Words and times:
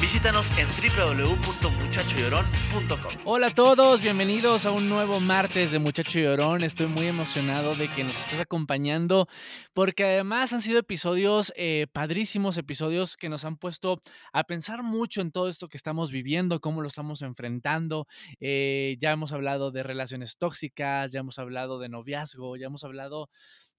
Visítanos 0.00 0.50
en 0.56 0.66
www.muchachollorón.com. 0.66 3.12
Hola 3.26 3.48
a 3.48 3.54
todos, 3.54 4.00
bienvenidos 4.00 4.64
a 4.64 4.70
un 4.70 4.88
nuevo 4.88 5.20
martes 5.20 5.72
de 5.72 5.78
Muchacho 5.78 6.18
Llorón. 6.18 6.64
Estoy 6.64 6.86
muy 6.86 7.06
emocionado 7.06 7.74
de 7.74 7.92
que 7.92 8.02
nos 8.02 8.20
estés 8.20 8.40
acompañando 8.40 9.28
porque 9.74 10.04
además 10.04 10.54
han 10.54 10.62
sido 10.62 10.78
episodios 10.78 11.52
eh, 11.54 11.86
padrísimos, 11.92 12.56
episodios 12.56 13.14
que 13.14 13.28
nos 13.28 13.44
han 13.44 13.58
puesto 13.58 14.00
a 14.32 14.44
pensar 14.44 14.82
mucho 14.82 15.20
en 15.20 15.32
todo 15.32 15.48
esto 15.48 15.68
que 15.68 15.76
estamos 15.76 16.10
viviendo, 16.10 16.60
cómo 16.60 16.80
lo 16.80 16.88
estamos 16.88 17.20
enfrentando. 17.20 18.06
Eh, 18.40 18.96
ya 19.00 19.10
hemos 19.10 19.32
hablado 19.32 19.70
de 19.70 19.82
relaciones 19.82 20.38
tóxicas, 20.38 21.12
ya 21.12 21.20
hemos 21.20 21.38
hablado 21.38 21.78
de 21.78 21.90
noviazgo, 21.90 22.56
ya 22.56 22.68
hemos 22.68 22.84
hablado 22.84 23.28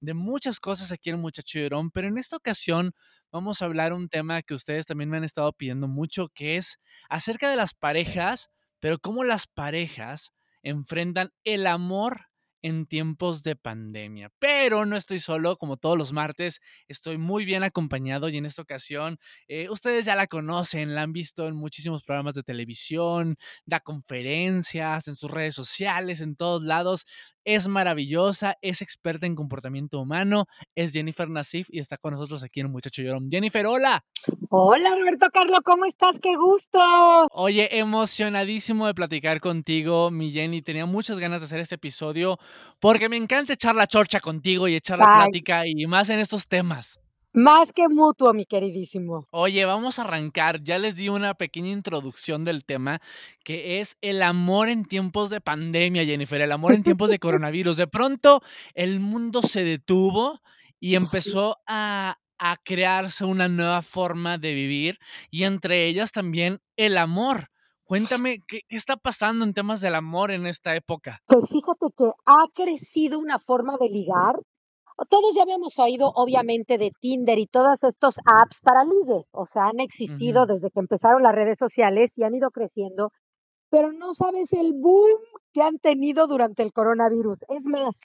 de 0.01 0.13
muchas 0.13 0.59
cosas 0.59 0.91
aquí 0.91 1.09
en 1.11 1.19
Muchacho 1.19 1.59
Llorón, 1.59 1.91
pero 1.91 2.07
en 2.07 2.17
esta 2.17 2.35
ocasión 2.35 2.93
vamos 3.31 3.61
a 3.61 3.65
hablar 3.65 3.93
un 3.93 4.09
tema 4.09 4.41
que 4.41 4.55
ustedes 4.55 4.85
también 4.85 5.09
me 5.09 5.17
han 5.17 5.23
estado 5.23 5.53
pidiendo 5.53 5.87
mucho, 5.87 6.29
que 6.29 6.57
es 6.57 6.79
acerca 7.09 7.49
de 7.49 7.55
las 7.55 7.73
parejas, 7.73 8.49
pero 8.79 8.99
cómo 8.99 9.23
las 9.23 9.47
parejas 9.47 10.33
enfrentan 10.63 11.31
el 11.43 11.67
amor 11.67 12.30
en 12.61 12.85
tiempos 12.85 13.43
de 13.43 13.55
pandemia. 13.55 14.31
Pero 14.39 14.85
no 14.85 14.97
estoy 14.97 15.19
solo, 15.19 15.57
como 15.57 15.77
todos 15.77 15.97
los 15.97 16.13
martes, 16.13 16.61
estoy 16.87 17.17
muy 17.17 17.45
bien 17.45 17.63
acompañado 17.63 18.29
y 18.29 18.37
en 18.37 18.45
esta 18.45 18.61
ocasión 18.61 19.19
eh, 19.47 19.69
ustedes 19.69 20.05
ya 20.05 20.15
la 20.15 20.27
conocen, 20.27 20.95
la 20.95 21.03
han 21.03 21.13
visto 21.13 21.47
en 21.47 21.55
muchísimos 21.55 22.03
programas 22.03 22.33
de 22.33 22.43
televisión, 22.43 23.37
da 23.65 23.79
conferencias, 23.79 25.07
en 25.07 25.15
sus 25.15 25.31
redes 25.31 25.55
sociales, 25.55 26.21
en 26.21 26.35
todos 26.35 26.63
lados. 26.63 27.05
Es 27.43 27.67
maravillosa, 27.67 28.57
es 28.61 28.83
experta 28.83 29.25
en 29.25 29.35
comportamiento 29.35 29.99
humano, 29.99 30.45
es 30.75 30.91
Jennifer 30.91 31.27
Nassif 31.27 31.67
y 31.71 31.79
está 31.79 31.97
con 31.97 32.13
nosotros 32.13 32.43
aquí 32.43 32.59
en 32.59 32.71
Muchacho 32.71 33.01
Llorón. 33.01 33.29
Jennifer, 33.31 33.65
hola. 33.65 34.05
Hola 34.49 34.95
Roberto 34.95 35.27
Carlos, 35.33 35.61
¿cómo 35.63 35.85
estás? 35.85 36.19
¡Qué 36.19 36.35
gusto! 36.35 36.79
Oye, 37.31 37.79
emocionadísimo 37.79 38.85
de 38.85 38.93
platicar 38.93 39.39
contigo, 39.39 40.11
mi 40.11 40.31
Jenny. 40.31 40.61
Tenía 40.61 40.85
muchas 40.85 41.17
ganas 41.17 41.39
de 41.39 41.45
hacer 41.45 41.59
este 41.61 41.75
episodio 41.75 42.37
porque 42.79 43.09
me 43.09 43.17
encanta 43.17 43.53
echar 43.53 43.75
la 43.75 43.87
chorcha 43.87 44.19
contigo 44.19 44.67
y 44.67 44.75
echar 44.75 44.99
la 44.99 45.13
plática 45.13 45.67
y 45.67 45.85
más 45.85 46.09
en 46.09 46.19
estos 46.19 46.47
temas. 46.47 47.01
Más 47.33 47.71
que 47.71 47.87
mutuo, 47.87 48.33
mi 48.33 48.45
queridísimo. 48.45 49.25
Oye, 49.31 49.63
vamos 49.63 49.99
a 49.99 50.01
arrancar. 50.01 50.61
Ya 50.63 50.77
les 50.77 50.95
di 50.95 51.07
una 51.07 51.33
pequeña 51.33 51.69
introducción 51.69 52.43
del 52.43 52.65
tema, 52.65 52.99
que 53.45 53.79
es 53.79 53.95
el 54.01 54.21
amor 54.21 54.67
en 54.67 54.83
tiempos 54.83 55.29
de 55.29 55.39
pandemia, 55.39 56.03
Jennifer, 56.03 56.41
el 56.41 56.51
amor 56.51 56.73
en 56.73 56.83
tiempos 56.83 57.09
de 57.09 57.19
coronavirus. 57.19 57.77
De 57.77 57.87
pronto, 57.87 58.41
el 58.73 58.99
mundo 58.99 59.41
se 59.41 59.63
detuvo 59.63 60.41
y 60.81 60.95
empezó 60.95 61.59
a, 61.67 62.17
a 62.37 62.57
crearse 62.57 63.23
una 63.23 63.47
nueva 63.47 63.81
forma 63.81 64.37
de 64.37 64.53
vivir 64.53 64.99
y 65.29 65.43
entre 65.43 65.85
ellas 65.85 66.11
también 66.11 66.59
el 66.75 66.97
amor. 66.97 67.50
Cuéntame, 67.91 68.37
¿qué, 68.47 68.61
está 68.69 68.95
pasando 68.95 69.43
en 69.43 69.53
temas 69.53 69.81
del 69.81 69.95
amor 69.95 70.31
en 70.31 70.47
esta 70.47 70.77
época? 70.77 71.19
Pues 71.27 71.49
fíjate 71.49 71.87
que 71.97 72.05
ha 72.25 72.45
crecido 72.53 73.19
una 73.19 73.37
forma 73.37 73.73
de 73.81 73.89
ligar. 73.89 74.35
Todos 75.09 75.35
ya 75.35 75.43
habíamos 75.43 75.77
oído, 75.77 76.09
obviamente, 76.15 76.77
de 76.77 76.91
Tinder 77.01 77.37
y 77.37 77.47
todos 77.47 77.83
estos 77.83 78.15
apps 78.19 78.61
para 78.63 78.85
ligue. 78.85 79.25
O 79.31 79.45
sea, 79.45 79.63
han 79.63 79.81
existido 79.81 80.45
desde 80.45 80.69
que 80.71 80.79
empezaron 80.79 81.21
las 81.21 81.35
redes 81.35 81.57
sociales 81.59 82.13
y 82.15 82.23
han 82.23 82.33
ido 82.33 82.49
creciendo. 82.51 83.09
Pero 83.69 83.91
no 83.91 84.13
sabes 84.13 84.53
el 84.53 84.71
boom 84.71 85.11
que 85.51 85.61
han 85.61 85.77
tenido 85.77 86.27
durante 86.27 86.63
el 86.63 86.71
coronavirus. 86.71 87.39
Es 87.49 87.65
más, 87.65 87.99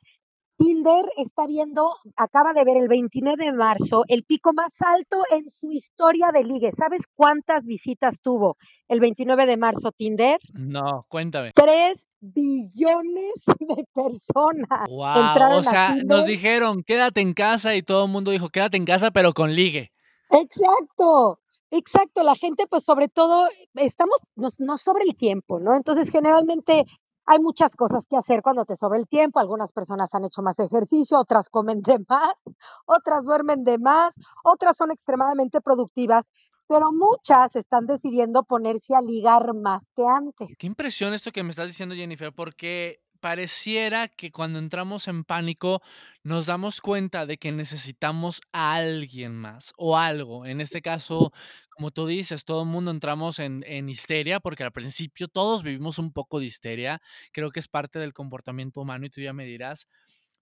Tinder 0.57 1.05
está 1.17 1.47
viendo, 1.47 1.91
acaba 2.17 2.53
de 2.53 2.65
ver 2.65 2.79
el 2.79 2.89
29 2.89 3.45
de 3.45 3.53
marzo, 3.53 4.05
el 4.09 4.25
pico 4.25 4.53
más 4.53 4.73
alto 4.81 5.17
en 5.31 5.49
su 5.51 5.71
historia 5.71 6.31
de 6.33 6.45
ligue. 6.45 6.73
¿Sabes 6.73 7.03
cuántas 7.15 7.65
visitas 7.67 8.21
tuvo 8.21 8.57
el 8.89 9.01
29 9.01 9.47
de 9.47 9.57
marzo 9.57 9.93
Tinder? 9.93 10.39
No, 10.55 11.05
cuéntame. 11.09 11.53
Tres 11.55 12.07
billones 12.21 13.45
de 13.59 13.85
personas. 13.95 14.89
Wow, 14.89 15.59
o 15.59 15.63
sea, 15.63 15.97
nos 16.05 16.25
dijeron, 16.25 16.83
quédate 16.83 17.21
en 17.21 17.35
casa 17.35 17.75
y 17.75 17.83
todo 17.83 18.07
el 18.07 18.11
mundo 18.11 18.31
dijo, 18.31 18.49
quédate 18.49 18.77
en 18.77 18.85
casa, 18.85 19.11
pero 19.11 19.35
con 19.35 19.55
ligue. 19.55 19.93
Exacto. 20.31 21.41
Exacto, 21.73 22.23
la 22.23 22.37
gente 22.37 22.67
pues 22.69 22.85
sobre 22.85 23.09
todo 23.09 23.49
estamos 23.75 24.23
no, 24.37 24.49
no 24.59 24.79
sobre 24.79 25.03
el 25.05 25.17
tiempo, 25.17 25.59
¿no? 25.59 25.75
Entonces 25.75 26.11
generalmente 26.11 26.85
hay 27.27 27.41
muchas 27.41 27.75
cosas 27.75 28.07
que 28.07 28.17
hacer 28.17 28.41
cuando 28.41 28.65
te 28.65 28.77
sobra 28.77 28.99
el 28.99 29.09
tiempo. 29.09 29.41
Algunas 29.41 29.73
personas 29.73 30.15
han 30.15 30.25
hecho 30.25 30.43
más 30.43 30.59
ejercicio, 30.59 31.19
otras 31.19 31.49
comen 31.51 31.83
de 31.83 31.99
más, 32.09 32.35
otras 32.87 33.25
duermen 33.25 33.65
de 33.65 33.79
más, 33.79 34.15
otras 34.45 34.77
son 34.77 34.93
extremadamente 34.93 35.61
productivas, 35.61 36.25
pero 36.69 36.87
muchas 36.93 37.55
están 37.57 37.87
decidiendo 37.87 38.45
ponerse 38.45 38.95
a 38.95 39.03
ligar 39.03 39.55
más 39.55 39.83
que 39.95 40.05
antes. 40.05 40.49
Qué 40.59 40.67
impresión 40.67 41.15
esto 41.15 41.33
que 41.33 41.43
me 41.43 41.51
estás 41.51 41.69
diciendo, 41.69 41.95
Jennifer, 41.95 42.33
porque 42.33 43.01
pareciera 43.27 44.07
que 44.07 44.31
cuando 44.31 44.61
entramos 44.61 45.09
en 45.09 45.25
pánico 45.25 45.83
nos 46.23 46.47
damos 46.47 46.81
cuenta 46.81 47.27
de 47.27 47.39
que 47.39 47.51
necesitamos 47.51 48.41
a 48.53 48.75
alguien 48.75 49.35
más 49.35 49.73
o 49.77 49.99
algo. 49.99 50.47
En 50.47 50.61
este 50.61 50.81
caso, 50.81 51.33
como 51.71 51.91
tú 51.91 52.07
dices, 52.07 52.45
todo 52.45 52.63
el 52.63 52.69
mundo 52.69 52.93
entramos 52.93 53.41
en, 53.41 53.89
histeria 53.89 54.39
porque 54.39 54.63
al 54.63 54.71
principio 54.71 55.27
todos 55.27 55.65
vivimos 55.65 55.99
un 55.99 56.13
poco 56.13 56.39
de 56.39 56.47
histeria. 56.47 57.03
Creo 57.33 57.51
que 57.51 57.59
es 57.59 57.67
parte 57.67 57.99
del 57.99 58.15
comportamiento 58.15 58.81
humano 58.81 59.07
y 59.07 59.11
tú 59.11 59.21
ya 59.21 59.33
me 59.33 59.45
dirás. 59.45 59.89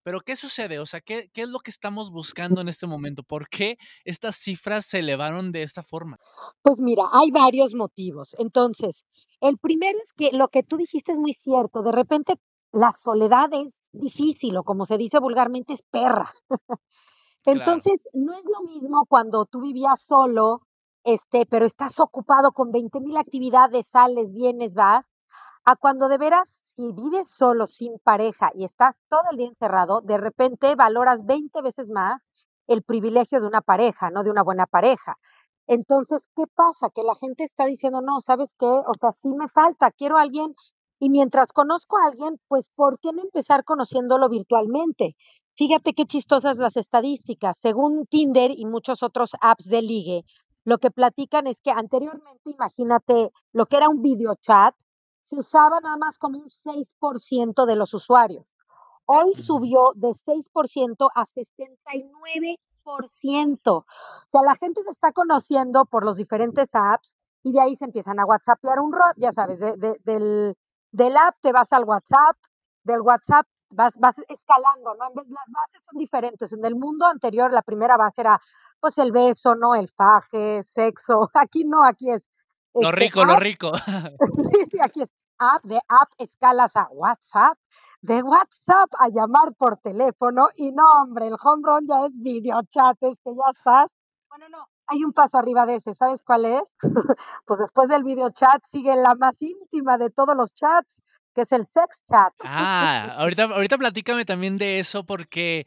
Pero 0.03 0.21
¿qué 0.21 0.37
sucede? 0.37 0.79
O 0.79 0.85
sea, 0.85 1.01
¿qué, 1.01 1.31
¿qué, 1.33 1.45
es 1.45 1.49
lo 1.49 1.61
que 1.61 1.71
estamos 1.71 2.11
buscando 2.11 2.61
en 2.61 2.69
este 2.69 2.87
momento? 2.87 3.23
¿Por 3.23 3.49
qué 3.49 3.79
estas 4.05 4.37
cifras 4.37 4.85
se 4.85 4.99
elevaron 4.99 5.53
de 5.53 5.63
esta 5.63 5.83
forma? 5.83 6.19
Pues 6.61 6.81
mira, 6.81 7.05
hay 7.15 7.31
varios 7.31 7.75
motivos. 7.75 8.37
Entonces, 8.39 9.07
el 9.41 9.57
primero 9.57 9.99
es 10.05 10.13
que 10.13 10.37
lo 10.37 10.49
que 10.49 10.63
tú 10.63 10.77
dijiste 10.77 11.13
es 11.13 11.19
muy 11.19 11.33
cierto. 11.33 11.83
De 11.83 11.93
repente 11.93 12.37
la 12.75 12.93
soledad 12.93 13.49
es 13.53 13.73
difícil 13.93 14.57
o 14.57 14.65
como 14.65 14.85
se 14.85 14.99
dice 14.99 15.21
vulgarmente 15.21 15.73
es 15.73 15.83
perra. 15.83 16.31
Entonces, 17.45 18.01
no 18.13 18.33
es 18.33 18.45
lo 18.45 18.67
mismo 18.69 19.05
cuando 19.07 19.45
tú 19.45 19.61
vivías 19.61 20.03
solo, 20.03 20.63
este, 21.05 21.47
pero 21.47 21.67
estás 21.67 22.01
ocupado 22.01 22.53
con 22.53 22.73
20 22.73 23.01
mil 23.01 23.17
actividades, 23.17 23.87
sales, 23.87 24.33
vienes, 24.33 24.75
vas, 24.75 25.07
a 25.65 25.77
cuando 25.77 26.09
de 26.09 26.19
veras, 26.19 26.49
si 26.75 26.93
vives 26.93 27.29
solo, 27.29 27.67
sin 27.67 27.99
pareja 28.03 28.51
y 28.55 28.65
estás 28.65 28.97
todo 29.09 29.23
el 29.31 29.37
día 29.37 29.49
encerrado, 29.49 30.01
de 30.01 30.17
repente 30.19 30.75
valoras 30.75 31.25
20 31.25 31.63
veces 31.63 31.91
más 31.91 32.21
el 32.67 32.83
privilegio 32.83 33.41
de 33.41 33.47
una 33.47 33.61
pareja, 33.61 34.11
no 34.11 34.23
de 34.25 34.31
una 34.31 34.43
buena 34.43 34.67
pareja. 34.67 35.17
Entonces, 35.67 36.29
¿qué 36.35 36.45
pasa? 36.55 36.91
Que 36.95 37.03
la 37.03 37.15
gente 37.15 37.45
está 37.45 37.67
diciendo, 37.67 38.01
no, 38.01 38.21
¿sabes 38.21 38.55
qué? 38.59 38.67
O 38.67 38.95
sea, 38.99 39.13
sí 39.13 39.33
me 39.35 39.49
falta, 39.49 39.91
quiero 39.91 40.19
a 40.19 40.23
alguien 40.23 40.55
y 41.05 41.11
mientras 41.11 41.53
conozco 41.53 41.99
a 41.99 42.07
alguien, 42.07 42.41
pues, 42.49 42.71
¿por 42.75 42.99
qué 42.99 43.13
no 43.13 43.23
empezar 43.23 43.65
conociéndolo 43.65 44.31
virtualmente? 44.31 45.17
Fíjate 45.55 45.93
qué 45.93 46.07
chistosas 46.07 46.57
las 46.57 46.79
estadísticas. 46.79 47.59
Según 47.59 48.07
Tinder 48.07 48.51
y 48.51 48.65
muchos 48.65 49.03
otros 49.03 49.33
apps 49.43 49.67
de 49.67 49.83
ligue, 49.83 50.25
lo 50.65 50.79
que 50.79 50.91
platican 50.91 51.47
es 51.47 51.61
que 51.63 51.73
anteriormente, 51.73 52.51
imagínate, 52.51 53.31
lo 53.53 53.67
que 53.67 53.77
era 53.77 53.91
un 53.91 54.01
video 54.01 54.35
chat, 54.37 54.75
se 55.25 55.39
usaba 55.39 55.79
nada 55.81 55.99
más 55.99 56.19
como 56.19 56.39
un 56.39 56.49
6% 56.49 57.67
de 57.67 57.77
los 57.77 57.93
usuarios. 57.93 58.47
Hoy 59.05 59.35
subió 59.35 59.93
de 59.97 60.15
6% 60.15 61.11
a 61.15 61.27
69%. 61.27 63.59
O 63.67 63.85
sea, 64.29 64.41
la 64.41 64.55
gente 64.55 64.83
se 64.83 64.89
está 64.89 65.13
conociendo 65.13 65.85
por 65.85 66.03
los 66.03 66.17
diferentes 66.17 66.71
apps 66.73 67.15
y 67.43 67.53
de 67.53 67.61
ahí 67.61 67.77
se 67.77 67.85
empiezan 67.85 68.21
a 68.21 68.25
WhatsAppear 68.25 68.81
un 68.81 68.91
rot, 68.91 69.19
ya 69.19 69.33
sabes, 69.33 69.61
del, 69.61 70.57
del 70.95 71.17
app 71.17 71.37
te 71.41 71.53
vas 71.53 71.73
al 71.73 71.85
WhatsApp, 71.85 72.37
del 72.85 73.01
WhatsApp 73.01 73.47
vas, 73.71 73.93
vas 73.97 74.15
escalando, 74.29 74.95
¿no? 74.95 75.09
En 75.09 75.15
vez 75.15 75.27
las 75.29 75.51
bases 75.53 75.85
son 75.85 75.99
diferentes. 75.99 76.53
En 76.53 76.65
el 76.65 76.77
mundo 76.77 77.07
anterior 77.07 77.53
la 77.53 77.63
primera 77.63 77.97
base 77.97 78.21
era 78.21 78.41
pues 78.79 78.97
el 78.99 79.11
beso, 79.11 79.57
¿no? 79.57 79.75
El 79.75 79.89
faje, 79.89 80.63
sexo. 80.63 81.29
Aquí 81.35 81.65
no, 81.65 81.85
aquí 81.85 82.11
es. 82.11 82.31
Lo 82.75 82.91
este, 82.91 83.01
rico, 83.01 83.25
lo 83.25 83.37
rico. 83.37 83.73
sí, 84.53 84.67
sí, 84.71 84.79
aquí 84.81 85.03
es 85.03 85.11
app, 85.39 85.65
de 85.65 85.77
app 85.89 86.11
escalas 86.19 86.77
a 86.77 86.89
WhatsApp, 86.91 87.59
de 88.03 88.23
WhatsApp 88.23 88.91
a 88.99 89.09
llamar 89.09 89.55
por 89.57 89.77
teléfono 89.79 90.49
y 90.57 90.73
no, 90.73 90.85
hombre, 91.03 91.29
el 91.29 91.37
home 91.43 91.63
run 91.65 91.87
ya 91.89 92.07
es 92.07 92.21
video 92.21 92.61
chat, 92.69 92.97
es 93.01 93.19
que 93.25 93.31
ya 93.31 93.51
estás. 93.51 93.93
Bueno, 94.37 94.49
no, 94.49 94.69
hay 94.89 95.05
un 95.05 95.13
paso 95.13 95.39
arriba 95.39 95.65
de 95.65 95.77
ese, 95.77 95.95
¿sabes 95.95 96.25
cuál 96.25 96.45
es? 96.45 96.63
pues 97.47 97.61
después 97.61 97.89
del 97.89 98.03
video 98.03 98.31
chat 98.31 98.65
sigue 98.65 98.97
la 98.97 99.15
más 99.15 99.41
íntima 99.41 99.97
de 99.97 100.11
todos 100.11 100.37
los 100.37 100.53
chats, 100.53 101.05
que 101.33 101.43
es 101.43 101.53
el 101.53 101.65
sex 101.67 102.03
chat. 102.05 102.33
Ah, 102.43 103.15
ahorita, 103.19 103.45
ahorita 103.45 103.79
platícame 103.79 104.25
también 104.25 104.59
de 104.59 104.81
eso 104.81 105.05
porque 105.05 105.67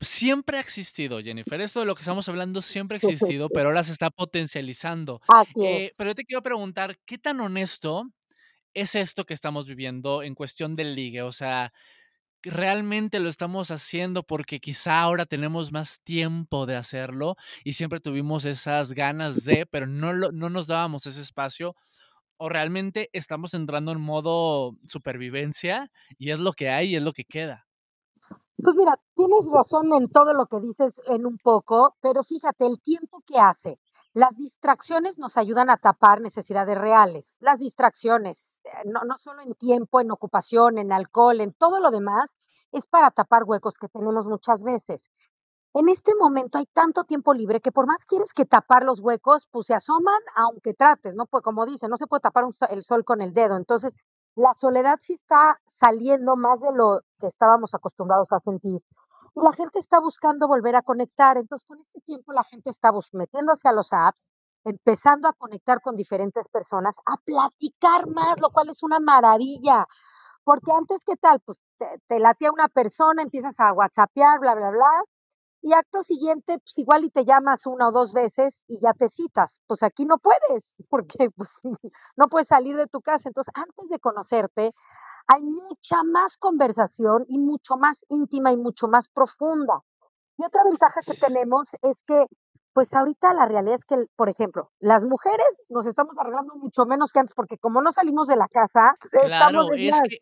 Siempre 0.00 0.58
ha 0.58 0.60
existido, 0.60 1.20
Jennifer. 1.20 1.60
Esto 1.60 1.80
de 1.80 1.86
lo 1.86 1.94
que 1.96 2.02
estamos 2.02 2.28
hablando 2.28 2.62
siempre 2.62 2.96
ha 2.96 3.00
existido, 3.36 3.48
pero 3.48 3.68
ahora 3.68 3.82
se 3.82 3.92
está 3.92 4.10
potencializando. 4.10 5.20
Así 5.28 5.52
Eh, 5.64 5.86
es. 5.86 5.94
pero 5.96 6.10
yo 6.10 6.14
te 6.14 6.24
quiero 6.24 6.42
preguntar, 6.42 6.96
¿qué 7.04 7.18
tan 7.18 7.40
honesto 7.40 8.04
es 8.74 8.94
esto 8.94 9.24
que 9.26 9.34
estamos 9.34 9.66
viviendo 9.66 10.22
en 10.22 10.34
cuestión 10.34 10.76
del 10.76 10.94
ligue? 10.94 11.22
O 11.22 11.32
sea, 11.32 11.72
¿realmente 12.42 13.20
lo 13.20 13.28
estamos 13.28 13.70
haciendo 13.70 14.22
porque 14.24 14.60
quizá 14.60 15.00
ahora 15.00 15.26
tenemos 15.26 15.72
más 15.72 16.00
tiempo 16.02 16.66
de 16.66 16.76
hacerlo 16.76 17.36
y 17.64 17.74
siempre 17.74 18.00
tuvimos 18.00 18.44
esas 18.44 18.92
ganas 18.94 19.44
de, 19.44 19.66
pero 19.66 19.86
no 19.86 20.12
lo 20.12 20.32
no 20.32 20.50
nos 20.50 20.66
dábamos 20.66 21.06
ese 21.06 21.20
espacio? 21.22 21.74
¿O 22.38 22.48
realmente 22.48 23.10
estamos 23.14 23.54
entrando 23.54 23.92
en 23.92 24.00
modo 24.00 24.76
supervivencia 24.88 25.90
y 26.18 26.30
es 26.32 26.40
lo 26.40 26.52
que 26.54 26.70
hay 26.70 26.90
y 26.92 26.96
es 26.96 27.02
lo 27.02 27.12
que 27.12 27.24
queda? 27.24 27.66
Pues 28.62 28.74
mira, 28.76 28.98
tienes 29.14 29.48
razón 29.52 29.92
en 29.92 30.08
todo 30.10 30.32
lo 30.34 30.46
que 30.46 30.58
dices 30.60 31.00
en 31.06 31.26
un 31.26 31.38
poco, 31.38 31.96
pero 32.00 32.24
fíjate 32.24 32.66
el 32.66 32.80
tiempo 32.80 33.22
que 33.26 33.38
hace. 33.38 33.78
Las 34.18 34.36
distracciones 34.36 35.16
nos 35.16 35.36
ayudan 35.36 35.70
a 35.70 35.76
tapar 35.76 36.20
necesidades 36.20 36.76
reales. 36.76 37.36
Las 37.38 37.60
distracciones, 37.60 38.60
eh, 38.64 38.70
no, 38.84 39.02
no 39.06 39.16
solo 39.16 39.42
en 39.42 39.54
tiempo, 39.54 40.00
en 40.00 40.10
ocupación, 40.10 40.76
en 40.78 40.90
alcohol, 40.90 41.40
en 41.40 41.52
todo 41.52 41.78
lo 41.78 41.92
demás, 41.92 42.36
es 42.72 42.88
para 42.88 43.12
tapar 43.12 43.44
huecos 43.44 43.76
que 43.80 43.86
tenemos 43.86 44.26
muchas 44.26 44.60
veces. 44.60 45.08
En 45.72 45.88
este 45.88 46.16
momento 46.16 46.58
hay 46.58 46.66
tanto 46.66 47.04
tiempo 47.04 47.32
libre 47.32 47.60
que 47.60 47.70
por 47.70 47.86
más 47.86 48.04
quieres 48.06 48.34
que 48.34 48.44
tapar 48.44 48.82
los 48.82 48.98
huecos, 48.98 49.48
pues 49.52 49.68
se 49.68 49.74
asoman 49.74 50.20
aunque 50.34 50.74
trates, 50.74 51.14
¿no? 51.14 51.26
Pues 51.26 51.44
como 51.44 51.64
dicen, 51.64 51.88
no 51.88 51.96
se 51.96 52.08
puede 52.08 52.22
tapar 52.22 52.42
el 52.70 52.82
sol 52.82 53.04
con 53.04 53.20
el 53.20 53.32
dedo. 53.32 53.56
Entonces, 53.56 53.94
la 54.34 54.52
soledad 54.56 54.98
sí 55.00 55.12
está 55.12 55.60
saliendo 55.64 56.34
más 56.34 56.60
de 56.60 56.72
lo 56.72 57.02
que 57.20 57.28
estábamos 57.28 57.72
acostumbrados 57.72 58.32
a 58.32 58.40
sentir. 58.40 58.80
Y 59.34 59.40
la 59.42 59.52
gente 59.52 59.78
está 59.78 60.00
buscando 60.00 60.48
volver 60.48 60.76
a 60.76 60.82
conectar. 60.82 61.36
Entonces, 61.36 61.66
con 61.66 61.80
este 61.80 62.00
tiempo 62.00 62.32
la 62.32 62.44
gente 62.44 62.70
está 62.70 62.90
metiéndose 63.12 63.68
a 63.68 63.72
los 63.72 63.92
apps, 63.92 64.18
empezando 64.64 65.28
a 65.28 65.32
conectar 65.32 65.80
con 65.80 65.96
diferentes 65.96 66.48
personas, 66.48 66.98
a 67.06 67.16
platicar 67.24 68.06
más, 68.08 68.40
lo 68.40 68.50
cual 68.50 68.70
es 68.70 68.82
una 68.82 69.00
maravilla. 69.00 69.86
Porque 70.44 70.72
antes, 70.72 71.00
¿qué 71.06 71.16
tal? 71.16 71.40
Pues 71.40 71.58
te, 71.78 71.86
te 72.08 72.18
latía 72.20 72.52
una 72.52 72.68
persona, 72.68 73.22
empiezas 73.22 73.60
a 73.60 73.72
whatsappear, 73.72 74.40
bla, 74.40 74.54
bla, 74.54 74.70
bla, 74.70 75.04
y 75.62 75.72
acto 75.72 76.02
siguiente, 76.02 76.58
pues 76.58 76.78
igual 76.78 77.04
y 77.04 77.10
te 77.10 77.24
llamas 77.24 77.66
una 77.66 77.88
o 77.88 77.92
2 77.92 78.12
veces 78.12 78.64
y 78.68 78.80
ya 78.80 78.92
te 78.94 79.08
citas. 79.08 79.60
Pues 79.66 79.82
aquí 79.82 80.04
no 80.04 80.18
puedes, 80.18 80.76
porque, 80.90 81.30
pues, 81.36 81.60
no 82.16 82.28
puedes 82.28 82.48
salir 82.48 82.76
de 82.76 82.86
tu 82.86 83.00
casa. 83.00 83.28
Entonces, 83.28 83.52
antes 83.54 83.88
de 83.88 83.98
conocerte, 83.98 84.72
hay 85.28 85.42
mucha 85.42 86.02
más 86.04 86.36
conversación 86.38 87.24
y 87.28 87.38
mucho 87.38 87.76
más 87.76 87.98
íntima 88.08 88.52
y 88.52 88.56
mucho 88.56 88.88
más 88.88 89.08
profunda. 89.08 89.80
Y 90.38 90.44
otra 90.44 90.62
ventaja 90.64 91.00
que 91.06 91.14
tenemos 91.14 91.70
es 91.82 92.02
que, 92.06 92.26
pues, 92.74 92.94
ahorita 92.94 93.34
la 93.34 93.46
realidad 93.46 93.74
es 93.76 93.84
que, 93.86 93.96
por 94.16 94.28
ejemplo, 94.30 94.70
las 94.80 95.04
mujeres 95.04 95.46
nos 95.68 95.86
estamos 95.86 96.16
arreglando 96.18 96.54
mucho 96.56 96.86
menos 96.86 97.12
que 97.12 97.20
antes, 97.20 97.34
porque 97.34 97.58
como 97.58 97.82
no 97.82 97.92
salimos 97.92 98.28
de 98.28 98.36
la 98.36 98.48
casa, 98.48 98.94
Claro, 99.20 99.72
es 99.74 100.00
que 100.02 100.18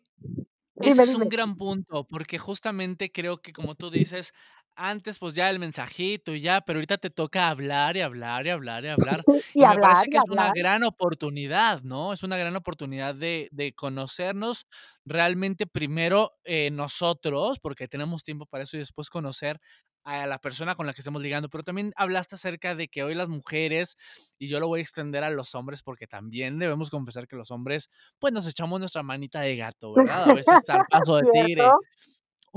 ese 0.81 1.01
dime, 1.01 1.03
es 1.03 1.13
un 1.15 1.23
dime. 1.23 1.29
gran 1.29 1.57
punto, 1.57 2.05
porque 2.07 2.37
justamente 2.39 3.11
creo 3.11 3.37
que 3.41 3.53
como 3.53 3.75
tú 3.75 3.89
dices, 3.91 4.33
antes 4.77 5.17
pues 5.19 5.35
ya 5.35 5.49
el 5.49 5.59
mensajito 5.59 6.33
y 6.35 6.41
ya, 6.41 6.61
pero 6.61 6.77
ahorita 6.77 6.97
te 6.97 7.09
toca 7.09 7.49
hablar 7.49 7.97
y 7.97 8.01
hablar 8.01 8.45
y 8.47 8.49
hablar 8.51 8.85
y 8.85 8.89
hablar. 8.89 9.25
Sí, 9.25 9.31
y 9.53 9.63
Y 9.63 9.67
me 9.67 9.75
hablar, 9.75 9.79
parece 9.79 10.07
y 10.07 10.11
que 10.11 10.17
es 10.17 10.27
una 10.29 10.51
gran 10.53 10.83
oportunidad, 10.83 11.81
¿no? 11.83 12.13
Es 12.13 12.23
una 12.23 12.37
gran 12.37 12.55
oportunidad 12.55 13.15
de, 13.15 13.49
de 13.51 13.73
conocernos 13.73 14.67
realmente 15.05 15.67
primero 15.67 16.33
eh, 16.45 16.69
nosotros, 16.71 17.59
porque 17.59 17.87
tenemos 17.87 18.23
tiempo 18.23 18.45
para 18.45 18.63
eso 18.63 18.77
y 18.77 18.79
después 18.79 19.09
conocer 19.09 19.59
a 20.03 20.25
la 20.27 20.39
persona 20.39 20.75
con 20.75 20.85
la 20.87 20.93
que 20.93 21.01
estemos 21.01 21.21
ligando. 21.21 21.49
Pero 21.49 21.63
también 21.63 21.91
hablaste 21.97 22.35
acerca 22.35 22.75
de 22.75 22.87
que 22.87 23.03
hoy 23.03 23.15
las 23.15 23.27
mujeres, 23.29 23.97
y 24.37 24.47
yo 24.47 24.59
lo 24.59 24.67
voy 24.67 24.79
a 24.79 24.83
extender 24.83 25.23
a 25.23 25.29
los 25.29 25.53
hombres, 25.55 25.81
porque 25.83 26.07
también 26.07 26.59
debemos 26.59 26.89
confesar 26.89 27.27
que 27.27 27.35
los 27.35 27.51
hombres 27.51 27.89
pues 28.19 28.33
nos 28.33 28.47
echamos 28.47 28.79
nuestra 28.79 29.03
manita 29.03 29.41
de 29.41 29.57
gato, 29.57 29.93
¿verdad? 29.93 30.29
A 30.29 30.33
veces 30.33 30.61
al 30.69 30.85
paso 30.89 31.17
de 31.17 31.25
tigre. 31.25 31.75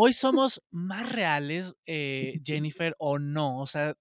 Hoy 0.02 0.14
somos 0.14 0.62
más 0.70 1.12
reales, 1.12 1.74
eh, 1.84 2.32
Jennifer, 2.44 2.94
o 2.98 3.18
no. 3.18 3.58
O 3.58 3.66
sea, 3.66 3.92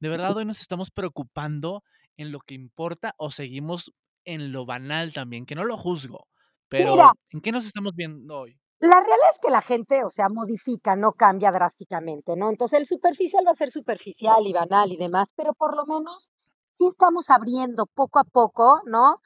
de 0.00 0.08
verdad 0.08 0.36
hoy 0.36 0.44
nos 0.44 0.60
estamos 0.60 0.90
preocupando 0.90 1.84
en 2.16 2.32
lo 2.32 2.40
que 2.40 2.54
importa 2.54 3.14
o 3.18 3.30
seguimos 3.30 3.92
en 4.24 4.50
lo 4.50 4.66
banal 4.66 5.12
también, 5.12 5.46
que 5.46 5.54
no 5.54 5.62
lo 5.62 5.76
juzgo, 5.76 6.26
Mira, 6.72 7.12
pero 7.12 7.12
¿en 7.30 7.40
qué 7.40 7.52
nos 7.52 7.66
estamos 7.66 7.92
viendo 7.94 8.36
hoy? 8.36 8.58
La 8.80 8.96
realidad 8.96 9.30
es 9.30 9.38
que 9.40 9.50
la 9.50 9.62
gente, 9.62 10.02
o 10.02 10.10
sea, 10.10 10.28
modifica, 10.28 10.96
no 10.96 11.12
cambia 11.12 11.52
drásticamente, 11.52 12.34
¿no? 12.34 12.50
Entonces, 12.50 12.80
el 12.80 12.86
superficial 12.86 13.46
va 13.46 13.52
a 13.52 13.54
ser 13.54 13.70
superficial 13.70 14.44
y 14.48 14.52
banal 14.52 14.90
y 14.90 14.96
demás, 14.96 15.28
pero 15.36 15.54
por 15.54 15.76
lo 15.76 15.86
menos 15.86 16.32
sí 16.78 16.88
estamos 16.88 17.30
abriendo 17.30 17.86
poco 17.86 18.18
a 18.18 18.24
poco, 18.24 18.80
¿no? 18.86 19.20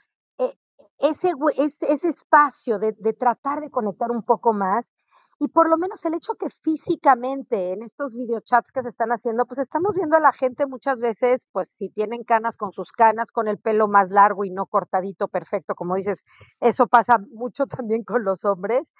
Ese, 0.99 1.29
hue- 1.35 1.55
ese, 1.57 1.91
ese 1.91 2.09
espacio 2.09 2.79
de, 2.79 2.93
de 2.99 3.15
tratar 3.15 3.61
de 3.63 3.71
conectar 3.71 4.11
un 4.11 4.23
poco 4.23 4.53
más 4.53 4.91
y 5.41 5.49
por 5.49 5.69
lo 5.69 5.77
menos 5.77 6.05
el 6.05 6.15
hecho 6.15 6.35
que 6.35 6.51
físicamente 6.51 7.73
en 7.73 7.83
estos 7.83 8.15
videochats 8.15 8.73
que 8.73 8.83
se 8.83 8.89
están 8.89 9.11
haciendo, 9.11 9.47
pues 9.47 9.61
estamos 9.61 9.95
viendo 9.95 10.17
a 10.17 10.21
la 10.21 10.33
gente 10.33 10.67
muchas 10.67 11.01
veces, 11.01 11.47
pues 11.53 11.69
si 11.69 11.91
tienen 11.91 12.25
canas 12.25 12.57
con 12.57 12.73
sus 12.73 12.91
canas, 12.91 13.31
con 13.31 13.47
el 13.47 13.59
pelo 13.59 13.87
más 13.87 14.11
largo 14.11 14.45
y 14.45 14.51
no 14.51 14.67
cortadito, 14.67 15.29
perfecto, 15.29 15.75
como 15.75 15.95
dices, 15.95 16.25
eso 16.61 16.89
pasa 16.89 17.19
mucho 17.33 17.67
también 17.87 18.03
con 18.03 18.25
los 18.25 18.45
hombres. 18.45 18.93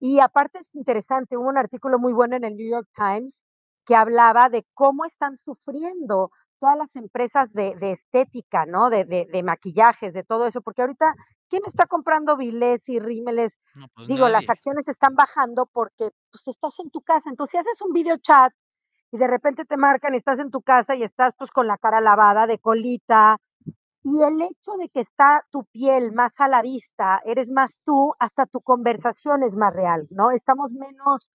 Y 0.00 0.20
aparte 0.20 0.58
es 0.60 0.74
interesante, 0.74 1.36
hubo 1.36 1.48
un 1.48 1.58
artículo 1.58 1.98
muy 1.98 2.12
bueno 2.12 2.36
en 2.36 2.44
el 2.44 2.56
New 2.56 2.70
York 2.70 2.88
Times 2.94 3.44
que 3.86 3.96
hablaba 3.96 4.48
de 4.50 4.66
cómo 4.74 5.04
están 5.04 5.38
sufriendo 5.38 6.30
todas 6.60 6.76
las 6.76 6.94
empresas 6.94 7.52
de, 7.52 7.74
de 7.74 7.92
estética, 7.92 8.66
¿no? 8.66 8.90
De, 8.90 9.04
de, 9.04 9.26
de 9.26 9.42
maquillajes, 9.42 10.12
de 10.12 10.22
todo 10.22 10.46
eso, 10.46 10.60
porque 10.60 10.82
ahorita, 10.82 11.14
¿quién 11.48 11.62
está 11.66 11.86
comprando 11.86 12.36
Vilés 12.36 12.88
y 12.88 13.00
rímeles? 13.00 13.58
No, 13.74 13.86
pues 13.94 14.06
Digo, 14.06 14.28
las 14.28 14.48
acciones 14.48 14.86
están 14.86 15.14
bajando 15.16 15.66
porque 15.72 16.10
pues 16.30 16.46
estás 16.46 16.78
en 16.78 16.90
tu 16.90 17.00
casa. 17.00 17.30
Entonces, 17.30 17.52
si 17.52 17.58
haces 17.58 17.82
un 17.82 17.92
video 17.92 18.16
chat 18.18 18.52
y 19.10 19.18
de 19.18 19.26
repente 19.26 19.64
te 19.64 19.76
marcan 19.76 20.14
y 20.14 20.18
estás 20.18 20.38
en 20.38 20.50
tu 20.50 20.62
casa 20.62 20.94
y 20.94 21.02
estás 21.02 21.34
pues 21.36 21.50
con 21.50 21.66
la 21.66 21.78
cara 21.78 22.00
lavada, 22.00 22.46
de 22.46 22.58
colita, 22.58 23.38
y 24.02 24.22
el 24.22 24.40
hecho 24.40 24.72
de 24.78 24.88
que 24.88 25.00
está 25.00 25.44
tu 25.50 25.64
piel 25.66 26.12
más 26.12 26.40
a 26.40 26.48
la 26.48 26.62
vista, 26.62 27.20
eres 27.24 27.50
más 27.52 27.80
tú, 27.84 28.14
hasta 28.18 28.46
tu 28.46 28.60
conversación 28.60 29.42
es 29.42 29.56
más 29.56 29.74
real, 29.74 30.06
¿no? 30.10 30.30
Estamos 30.30 30.72
menos, 30.72 31.30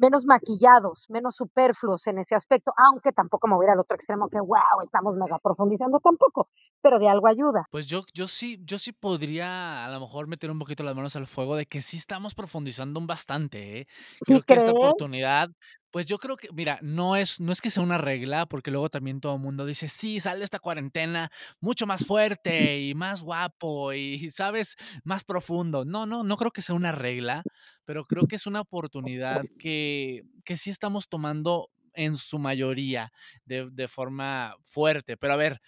menos 0.00 0.24
maquillados, 0.24 1.04
menos 1.08 1.36
superfluos 1.36 2.06
en 2.06 2.18
ese 2.18 2.34
aspecto, 2.34 2.72
aunque 2.76 3.12
tampoco 3.12 3.46
me 3.46 3.54
voy 3.54 3.66
a 3.66 3.68
ir 3.68 3.72
al 3.72 3.80
otro 3.80 3.94
extremo 3.94 4.28
que, 4.28 4.40
wow, 4.40 4.82
estamos 4.82 5.14
mega 5.14 5.38
profundizando 5.38 6.00
tampoco, 6.00 6.48
pero 6.80 6.98
de 6.98 7.08
algo 7.08 7.26
ayuda. 7.26 7.66
Pues 7.70 7.86
yo, 7.86 8.04
yo 8.14 8.26
sí, 8.26 8.58
yo 8.64 8.78
sí 8.78 8.92
podría 8.92 9.84
a 9.84 9.90
lo 9.90 10.00
mejor 10.00 10.26
meter 10.26 10.50
un 10.50 10.58
poquito 10.58 10.82
las 10.82 10.96
manos 10.96 11.16
al 11.16 11.26
fuego 11.26 11.54
de 11.54 11.66
que 11.66 11.82
sí 11.82 11.98
estamos 11.98 12.34
profundizando 12.34 12.98
un 12.98 13.06
bastante, 13.06 13.80
¿eh? 13.80 13.86
¿Sí 14.16 14.40
Creo 14.40 14.44
que 14.44 14.54
esta 14.54 14.72
oportunidad, 14.72 15.50
pues 15.90 16.06
yo 16.06 16.18
creo 16.18 16.36
que, 16.36 16.48
mira, 16.52 16.78
no 16.82 17.16
es, 17.16 17.40
no 17.40 17.52
es 17.52 17.60
que 17.60 17.70
sea 17.70 17.82
una 17.82 17.98
regla, 17.98 18.46
porque 18.46 18.70
luego 18.70 18.90
también 18.90 19.20
todo 19.20 19.34
el 19.34 19.40
mundo 19.40 19.66
dice, 19.66 19.88
sí, 19.88 20.20
sale 20.20 20.38
de 20.38 20.44
esta 20.44 20.58
cuarentena 20.58 21.30
mucho 21.60 21.86
más 21.86 22.04
fuerte 22.06 22.80
y 22.80 22.94
más 22.94 23.22
guapo 23.22 23.92
y, 23.92 24.30
sabes, 24.30 24.76
más 25.04 25.24
profundo. 25.24 25.84
No, 25.84 26.06
no, 26.06 26.22
no 26.22 26.36
creo 26.36 26.52
que 26.52 26.62
sea 26.62 26.74
una 26.74 26.92
regla, 26.92 27.42
pero 27.84 28.04
creo 28.04 28.26
que 28.26 28.36
es 28.36 28.46
una 28.46 28.60
oportunidad 28.60 29.42
que, 29.58 30.24
que 30.44 30.56
sí 30.56 30.70
estamos 30.70 31.08
tomando 31.08 31.70
en 31.94 32.16
su 32.16 32.38
mayoría 32.38 33.12
de, 33.44 33.68
de 33.70 33.88
forma 33.88 34.54
fuerte. 34.62 35.16
Pero 35.16 35.32
a 35.32 35.36
ver, 35.36 35.60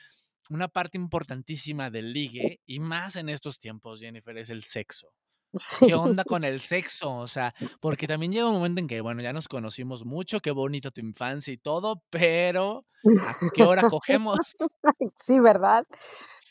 una 0.50 0.68
parte 0.68 0.98
importantísima 0.98 1.90
del 1.90 2.12
ligue, 2.12 2.60
y 2.66 2.78
más 2.78 3.16
en 3.16 3.28
estos 3.28 3.58
tiempos, 3.58 4.00
Jennifer, 4.00 4.36
es 4.38 4.50
el 4.50 4.64
sexo. 4.64 5.14
Sí, 5.58 5.86
¿Qué 5.88 5.94
onda 5.94 6.24
con 6.24 6.44
el 6.44 6.60
sexo? 6.62 7.14
O 7.14 7.28
sea, 7.28 7.52
porque 7.80 8.06
también 8.06 8.32
llega 8.32 8.48
un 8.48 8.54
momento 8.54 8.80
en 8.80 8.88
que, 8.88 9.00
bueno, 9.00 9.22
ya 9.22 9.32
nos 9.32 9.48
conocimos 9.48 10.04
mucho, 10.04 10.40
qué 10.40 10.50
bonita 10.50 10.90
tu 10.90 11.00
infancia 11.00 11.52
y 11.52 11.58
todo, 11.58 12.02
pero 12.08 12.86
¿a 13.04 13.50
qué 13.54 13.62
hora 13.64 13.88
cogemos? 13.88 14.38
sí, 15.16 15.40
¿verdad? 15.40 15.84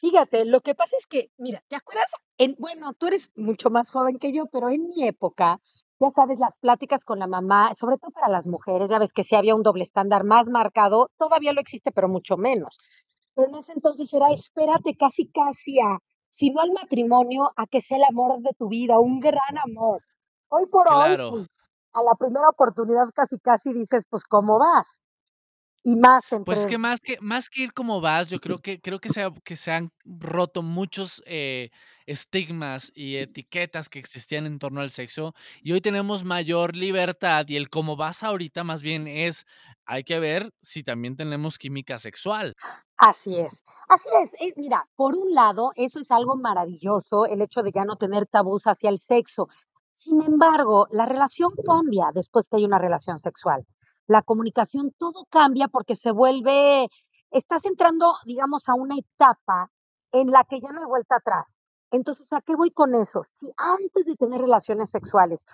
Fíjate, 0.02 0.46
lo 0.46 0.62
que 0.62 0.76
pasa 0.76 0.98
es 0.98 1.08
que, 1.08 1.32
mira, 1.38 1.64
¿te 1.68 1.76
acuerdas? 1.76 2.12
En, 2.38 2.56
bueno, 2.60 2.94
tú 2.94 3.08
eres 3.08 3.32
mucho 3.36 3.70
más 3.70 3.92
joven 3.92 4.18
que 4.20 4.34
yo, 4.34 4.46
pero 4.52 4.70
en 4.70 4.88
mi 4.90 5.08
época, 5.08 5.60
ya 6.00 6.10
sabes, 6.10 6.40
las 6.40 6.56
pláticas 6.58 7.04
con 7.04 7.20
la 7.20 7.28
mamá, 7.28 7.74
sobre 7.76 7.98
todo 7.98 8.12
para 8.12 8.28
las 8.28 8.48
mujeres, 8.48 8.90
ya 8.90 9.00
ves 9.00 9.14
que 9.14 9.24
sí 9.24 9.36
había 9.36 9.56
un 9.56 9.64
doble 9.64 9.84
estándar 9.84 10.24
más 10.24 10.48
marcado, 10.48 11.10
todavía 11.18 11.54
lo 11.54 11.62
existe, 11.62 11.92
pero 11.92 12.08
mucho 12.08 12.38
menos. 12.38 12.78
Pero 13.36 13.48
en 13.48 13.56
ese 13.56 13.74
entonces 13.74 14.12
era 14.14 14.32
espérate 14.32 14.96
casi 14.96 15.28
casi 15.28 15.80
a, 15.80 16.00
si 16.32 16.50
no 16.52 16.62
al 16.62 16.72
matrimonio, 16.72 17.52
a 17.58 17.68
que 17.68 17.82
sea 17.82 17.98
el 17.98 18.06
amor 18.06 18.42
de 18.42 18.52
tu 18.58 18.70
vida, 18.70 19.00
un 19.00 19.20
gran 19.20 19.58
amor. 19.64 20.02
Hoy 20.50 20.66
por 20.68 20.88
hoy, 20.90 21.20
pues, 21.28 21.48
a 21.94 22.02
la 22.04 22.16
primera 22.18 22.50
oportunidad 22.50 23.10
casi 23.14 23.38
casi 23.40 23.74
dices, 23.74 24.06
pues, 24.10 24.24
¿cómo 24.26 24.60
vas? 24.60 25.02
Y 25.84 25.96
más 25.96 26.32
Pues, 26.46 26.66
entre 26.66 26.66
que 26.66 26.80
más 26.80 27.00
que 27.02 27.18
más 27.22 27.50
que 27.50 27.62
ir 27.62 27.74
como 27.74 28.02
vas, 28.02 28.28
yo 28.30 28.40
creo 28.40 28.58
que 28.60 28.82
creo 28.82 29.00
que 29.00 29.10
se 29.10 29.22
ha 29.22 29.32
que 29.44 29.56
se 29.56 29.72
han 29.72 29.92
roto 30.04 30.64
muchos, 30.64 31.22
eh, 31.28 31.70
estigmas 32.08 32.92
y 32.96 33.18
etiquetas 33.18 33.90
que 33.90 34.00
existían 34.00 34.48
en 34.48 34.58
torno 34.58 34.82
al 34.82 34.90
sexo, 34.90 35.36
y 35.62 35.72
hoy 35.74 35.82
tenemos 35.82 36.24
mayor 36.24 36.76
libertad, 36.76 37.46
y 37.48 37.58
el 37.58 37.70
cómo 37.70 37.96
vas 37.96 38.24
ahorita 38.24 38.64
más 38.64 38.82
bien 38.82 39.08
es, 39.08 39.46
hay 39.86 40.04
que 40.04 40.20
ver 40.20 40.52
si 40.62 40.82
también 40.84 41.16
tenemos 41.16 41.60
química 41.60 42.00
sexual. 42.00 42.56
Así 42.98 43.38
es, 43.40 43.64
así 43.90 44.10
es. 44.24 44.32
Es 44.40 44.54
mira, 44.58 44.88
por 44.96 45.16
un 45.18 45.34
lado, 45.34 45.72
eso 45.76 46.00
es 46.00 46.12
algo 46.12 46.36
maravilloso, 46.36 47.26
el 47.26 47.42
hecho 47.42 47.64
de 47.64 47.72
ya 47.72 47.84
no 47.86 47.96
tener 47.96 48.28
tabús 48.28 48.64
hacia 48.68 48.90
el 48.90 49.00
sexo. 49.00 49.48
Sin 49.98 50.22
embargo, 50.22 50.88
la 50.92 51.06
relación 51.06 51.52
cambia 51.66 52.08
después 52.14 52.48
que 52.48 52.58
hay 52.58 52.66
una 52.66 52.80
relación 52.80 53.20
sexual. 53.20 53.66
La 54.12 54.24
comunicación, 54.24 54.94
todo 54.98 55.26
cambia 55.30 55.70
porque 55.70 55.96
se 55.96 56.12
vuelve 56.12 56.90
estás 57.32 57.64
entrando, 57.64 58.16
digamos, 58.26 58.68
a 58.68 58.74
una 58.74 58.96
etapa 58.98 59.72
en 60.12 60.32
la 60.32 60.44
que 60.44 60.60
ya 60.60 60.70
no 60.74 60.82
hay 60.82 60.86
vuelta 60.86 61.16
atrás. 61.16 61.46
Entonces, 61.92 62.28
¿a 62.34 62.42
qué 62.42 62.58
voy 62.58 62.72
con 62.72 62.94
eso? 62.94 63.24
Si 63.38 63.50
antes 63.56 64.06
de 64.06 64.18
tener 64.18 64.42
relaciones 64.42 64.90
sexuales 64.90 65.46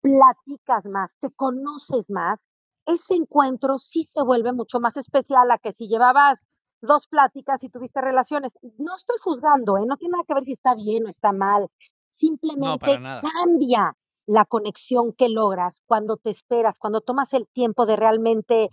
platicas 0.00 0.86
más, 0.86 1.16
te 1.18 1.32
conoces 1.32 2.08
más, 2.08 2.46
ese 2.86 3.14
encuentro 3.14 3.80
sí 3.80 4.04
se 4.04 4.22
vuelve 4.22 4.52
mucho 4.52 4.78
más 4.78 4.96
especial 4.96 5.50
a 5.50 5.58
que 5.58 5.72
si 5.72 5.88
llevabas 5.88 6.44
2 6.82 7.08
pláticas 7.08 7.64
y 7.64 7.68
tuviste 7.68 8.00
relaciones. 8.00 8.56
No 8.78 8.94
estoy 8.94 9.16
juzgando, 9.20 9.76
¿eh? 9.76 9.86
No 9.88 9.96
tiene 9.96 10.12
nada 10.12 10.24
que 10.24 10.34
ver 10.34 10.44
si 10.44 10.52
está 10.52 10.76
bien 10.76 11.06
o 11.06 11.08
está 11.08 11.32
mal. 11.32 11.68
Simplemente 12.12 12.96
cambia 13.22 13.96
la 14.26 14.44
conexión 14.44 15.12
que 15.12 15.28
logras 15.28 15.82
cuando 15.86 16.16
te 16.16 16.30
esperas, 16.30 16.78
cuando 16.78 17.00
tomas 17.00 17.32
el 17.34 17.46
tiempo 17.48 17.86
de 17.86 17.96
realmente, 17.96 18.70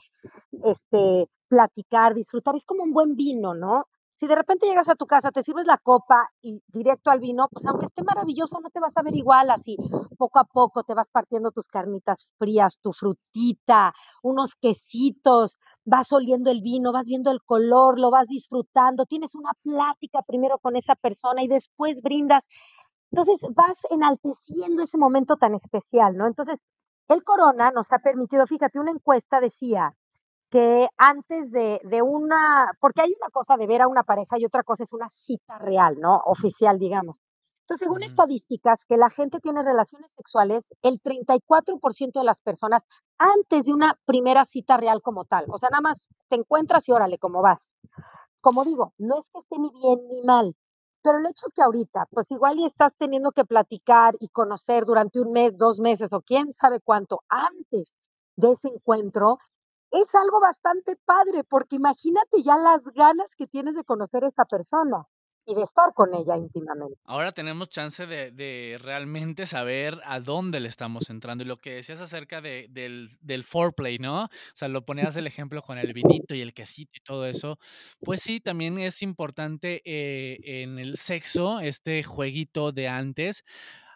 este, 0.63 1.27
platicar, 1.47 2.13
disfrutar. 2.13 2.55
Es 2.55 2.65
como 2.65 2.83
un 2.83 2.93
buen 2.93 3.15
vino, 3.15 3.53
¿no? 3.53 3.85
Si 4.15 4.27
de 4.27 4.35
repente 4.35 4.67
llegas 4.67 4.87
a 4.87 4.93
tu 4.95 5.07
casa, 5.07 5.31
te 5.31 5.41
sirves 5.41 5.65
la 5.65 5.79
copa 5.79 6.29
y 6.43 6.61
directo 6.67 7.09
al 7.09 7.19
vino, 7.19 7.47
pues 7.51 7.65
aunque 7.65 7.87
esté 7.87 8.03
maravilloso, 8.03 8.59
no 8.61 8.69
te 8.69 8.79
vas 8.79 8.95
a 8.95 9.01
ver 9.01 9.15
igual 9.15 9.49
así. 9.49 9.75
Poco 10.15 10.37
a 10.37 10.43
poco 10.43 10.83
te 10.83 10.93
vas 10.93 11.07
partiendo 11.11 11.49
tus 11.49 11.67
carnitas 11.67 12.31
frías, 12.37 12.77
tu 12.79 12.91
frutita, 12.91 13.93
unos 14.21 14.53
quesitos, 14.53 15.57
vas 15.85 16.11
oliendo 16.13 16.51
el 16.51 16.61
vino, 16.61 16.91
vas 16.91 17.05
viendo 17.05 17.31
el 17.31 17.41
color, 17.43 17.99
lo 17.99 18.11
vas 18.11 18.27
disfrutando, 18.27 19.07
tienes 19.07 19.33
una 19.33 19.53
plática 19.63 20.21
primero 20.21 20.59
con 20.59 20.75
esa 20.75 20.93
persona 20.95 21.41
y 21.41 21.47
después 21.47 22.03
brindas. 22.03 22.47
Entonces 23.11 23.41
vas 23.53 23.77
enalteciendo 23.89 24.83
ese 24.83 24.97
momento 24.97 25.35
tan 25.35 25.53
especial, 25.53 26.15
¿no? 26.15 26.27
Entonces, 26.27 26.59
el 27.09 27.23
corona 27.23 27.71
nos 27.71 27.91
ha 27.91 27.99
permitido, 27.99 28.47
fíjate, 28.47 28.79
una 28.79 28.91
encuesta 28.91 29.41
decía 29.41 29.93
que 30.49 30.87
antes 30.97 31.51
de 31.51 31.81
de 31.83 32.01
una 32.01 32.67
porque 32.79 33.01
hay 33.01 33.09
una 33.09 33.29
cosa 33.31 33.57
de 33.57 33.67
ver 33.67 33.81
a 33.81 33.87
una 33.87 34.03
pareja 34.03 34.37
y 34.37 34.45
otra 34.45 34.63
cosa 34.63 34.83
es 34.83 34.93
una 34.93 35.09
cita 35.09 35.59
real, 35.59 35.97
¿no? 35.99 36.19
Oficial, 36.25 36.77
digamos. 36.79 37.17
Entonces, 37.63 37.85
según 37.85 38.03
estadísticas, 38.03 38.85
que 38.85 38.97
la 38.97 39.09
gente 39.09 39.39
tiene 39.39 39.63
relaciones 39.63 40.11
sexuales, 40.17 40.67
el 40.81 40.99
34% 41.01 42.19
de 42.19 42.25
las 42.25 42.41
personas 42.41 42.83
antes 43.17 43.65
de 43.65 43.73
una 43.73 43.97
primera 44.05 44.43
cita 44.45 44.75
real 44.77 45.01
como 45.01 45.23
tal. 45.25 45.45
O 45.49 45.57
sea, 45.57 45.69
nada 45.69 45.81
más 45.81 46.07
te 46.27 46.35
encuentras 46.35 46.87
y 46.89 46.91
órale, 46.91 47.17
¿cómo 47.17 47.41
vas? 47.41 47.71
Como 48.41 48.65
digo, 48.65 48.93
no 48.97 49.19
es 49.19 49.29
que 49.31 49.39
esté 49.39 49.57
ni 49.59 49.69
bien 49.69 49.99
ni 50.09 50.21
mal, 50.21 50.55
pero 51.03 51.19
el 51.19 51.25
hecho 51.27 51.47
que 51.55 51.61
ahorita, 51.63 52.07
pues 52.11 52.27
igual 52.31 52.59
y 52.59 52.65
estás 52.65 52.93
teniendo 52.97 53.31
que 53.31 53.45
platicar 53.45 54.15
y 54.19 54.29
conocer 54.29 54.85
durante 54.85 55.19
un 55.19 55.31
mes, 55.31 55.57
2 55.57 55.79
meses 55.79 56.13
o 56.13 56.21
quién 56.21 56.53
sabe 56.53 56.79
cuánto 56.81 57.21
antes 57.29 57.91
de 58.37 58.51
ese 58.53 58.69
encuentro, 58.69 59.37
es 59.91 60.15
algo 60.15 60.39
bastante 60.39 60.97
padre, 61.05 61.43
porque 61.43 61.75
imagínate 61.77 62.43
ya 62.43 62.57
las 62.57 62.83
ganas 62.95 63.35
que 63.35 63.47
tienes 63.47 63.75
de 63.75 63.83
conocer 63.83 64.23
a 64.25 64.29
esta 64.29 64.45
persona 64.45 65.05
y 65.51 65.55
de 65.55 65.63
estar 65.63 65.93
con 65.93 66.13
ella 66.15 66.37
íntimamente. 66.37 66.97
Ahora 67.05 67.31
tenemos 67.31 67.69
chance 67.69 68.05
de 68.05 68.31
de 68.31 68.77
realmente 68.81 69.45
saber 69.45 69.99
a 70.05 70.19
dónde 70.19 70.59
le 70.59 70.69
estamos 70.69 71.09
entrando. 71.09 71.43
Y 71.43 71.47
lo 71.47 71.57
que 71.57 71.75
decías 71.75 72.01
acerca 72.01 72.41
de 72.41 72.67
del 72.69 73.09
del 73.21 73.43
foreplay, 73.43 73.97
¿no? 73.99 74.23
O 74.25 74.29
sea, 74.53 74.67
lo 74.67 74.85
ponías 74.85 75.15
el 75.15 75.27
ejemplo 75.27 75.61
con 75.61 75.77
el 75.77 75.93
vinito 75.93 76.33
y 76.33 76.41
el 76.41 76.53
quesito 76.53 76.91
y 76.95 77.03
todo 77.03 77.25
eso. 77.25 77.59
Pues 78.01 78.21
sí, 78.21 78.39
también 78.39 78.79
es 78.79 79.01
importante, 79.01 79.81
eh, 79.85 80.39
en 80.63 80.79
el 80.79 80.97
sexo, 80.97 81.59
este 81.59 82.03
jueguito 82.03 82.71
de 82.71 82.87
antes. 82.87 83.43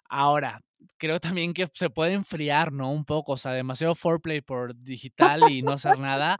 Ahora, 0.09 0.61
creo 0.97 1.19
también 1.19 1.53
que 1.53 1.67
se 1.73 1.89
puede 1.89 2.13
enfriar, 2.13 2.71
¿no? 2.71 2.91
Un 2.91 3.05
poco, 3.05 3.33
o 3.33 3.37
sea, 3.37 3.51
demasiado 3.51 3.95
foreplay 3.95 4.41
por 4.41 4.75
digital 4.75 5.51
y 5.51 5.61
no 5.61 5.71
hacer 5.71 5.97
nada, 5.99 6.37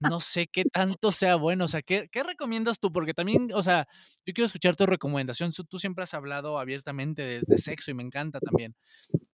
no 0.00 0.20
sé 0.20 0.46
qué 0.46 0.64
tanto 0.64 1.12
sea 1.12 1.36
bueno. 1.36 1.64
O 1.64 1.68
sea, 1.68 1.82
¿qué 1.82 2.08
qué 2.10 2.22
recomiendas 2.22 2.78
tú? 2.80 2.92
Porque 2.92 3.14
también, 3.14 3.50
o 3.54 3.62
sea, 3.62 3.86
yo 4.26 4.32
quiero 4.34 4.46
escuchar 4.46 4.76
tu 4.76 4.86
recomendación. 4.86 5.50
Tú 5.68 5.78
siempre 5.78 6.04
has 6.04 6.14
hablado 6.14 6.58
abiertamente 6.58 7.22
de 7.22 7.40
de 7.46 7.58
sexo 7.58 7.90
y 7.90 7.94
me 7.94 8.02
encanta 8.02 8.40
también. 8.40 8.74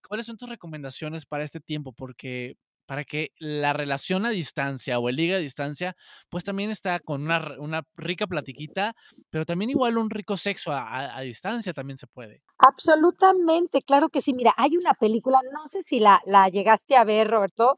¿Cuáles 0.09 0.27
son 0.27 0.37
tus 0.39 0.49
recomendaciones 0.49 1.27
para 1.27 1.45
este 1.45 1.61
tiempo? 1.61 1.93
Porque 1.93 2.57
para 2.87 3.05
que 3.05 3.31
la 3.39 3.73
relación 3.73 4.27
a 4.27 4.31
distancia 4.31 4.99
o 4.99 5.09
el 5.09 5.17
ligue 5.17 5.35
a 5.35 5.39
distancia, 5.39 5.97
pues 6.29 6.45
también 6.45 6.71
está 6.71 7.01
con 7.01 7.23
una 7.23 7.57
una 7.59 7.83
rica 7.97 8.27
platiquita, 8.27 8.95
pero 9.31 9.45
también 9.47 9.71
igual 9.71 9.99
un 9.99 10.11
rico 10.11 10.37
sexo 10.37 10.73
a 10.73 10.83
a 10.89 11.19
a 11.19 11.21
distancia 11.23 11.73
también 11.73 11.99
se 11.99 12.07
puede. 12.07 12.43
Absolutamente, 12.59 13.83
claro 13.83 14.09
que 14.09 14.21
sí. 14.21 14.33
Mira, 14.33 14.55
hay 14.57 14.77
una 14.77 14.95
película, 14.95 15.41
no 15.53 15.67
sé 15.67 15.83
si 15.83 15.99
la 16.01 16.21
la 16.25 16.49
llegaste 16.49 16.97
a 16.97 17.05
ver, 17.05 17.29
Roberto, 17.29 17.77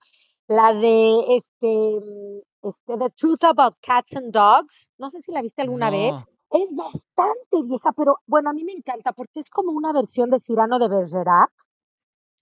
la 0.49 0.73
de, 0.75 1.37
este, 1.37 1.67
mm, 1.67 2.69
este, 2.69 2.99
The 2.99 3.11
Truth 3.11 3.45
About 3.45 3.77
Cats 3.83 4.15
and 4.17 4.33
Dogs, 4.33 4.91
no 4.99 5.11
sé 5.11 5.21
si 5.23 5.33
la 5.33 5.43
viste 5.43 5.63
alguna 5.63 5.91
No. 5.91 5.91
vez. 5.91 6.37
Es 6.51 6.69
bastante 6.75 7.63
vieja, 7.65 7.91
pero 7.97 8.19
bueno, 8.27 8.51
a 8.51 8.53
mí 8.53 8.65
me 8.65 8.73
encanta 8.73 9.13
porque 9.13 9.41
es 9.41 9.51
como 9.51 9.73
una 9.73 9.93
versión 9.93 10.31
de 10.31 10.41
Cyrano 10.41 10.79
de 10.79 10.89
Bergerac, 10.89 11.51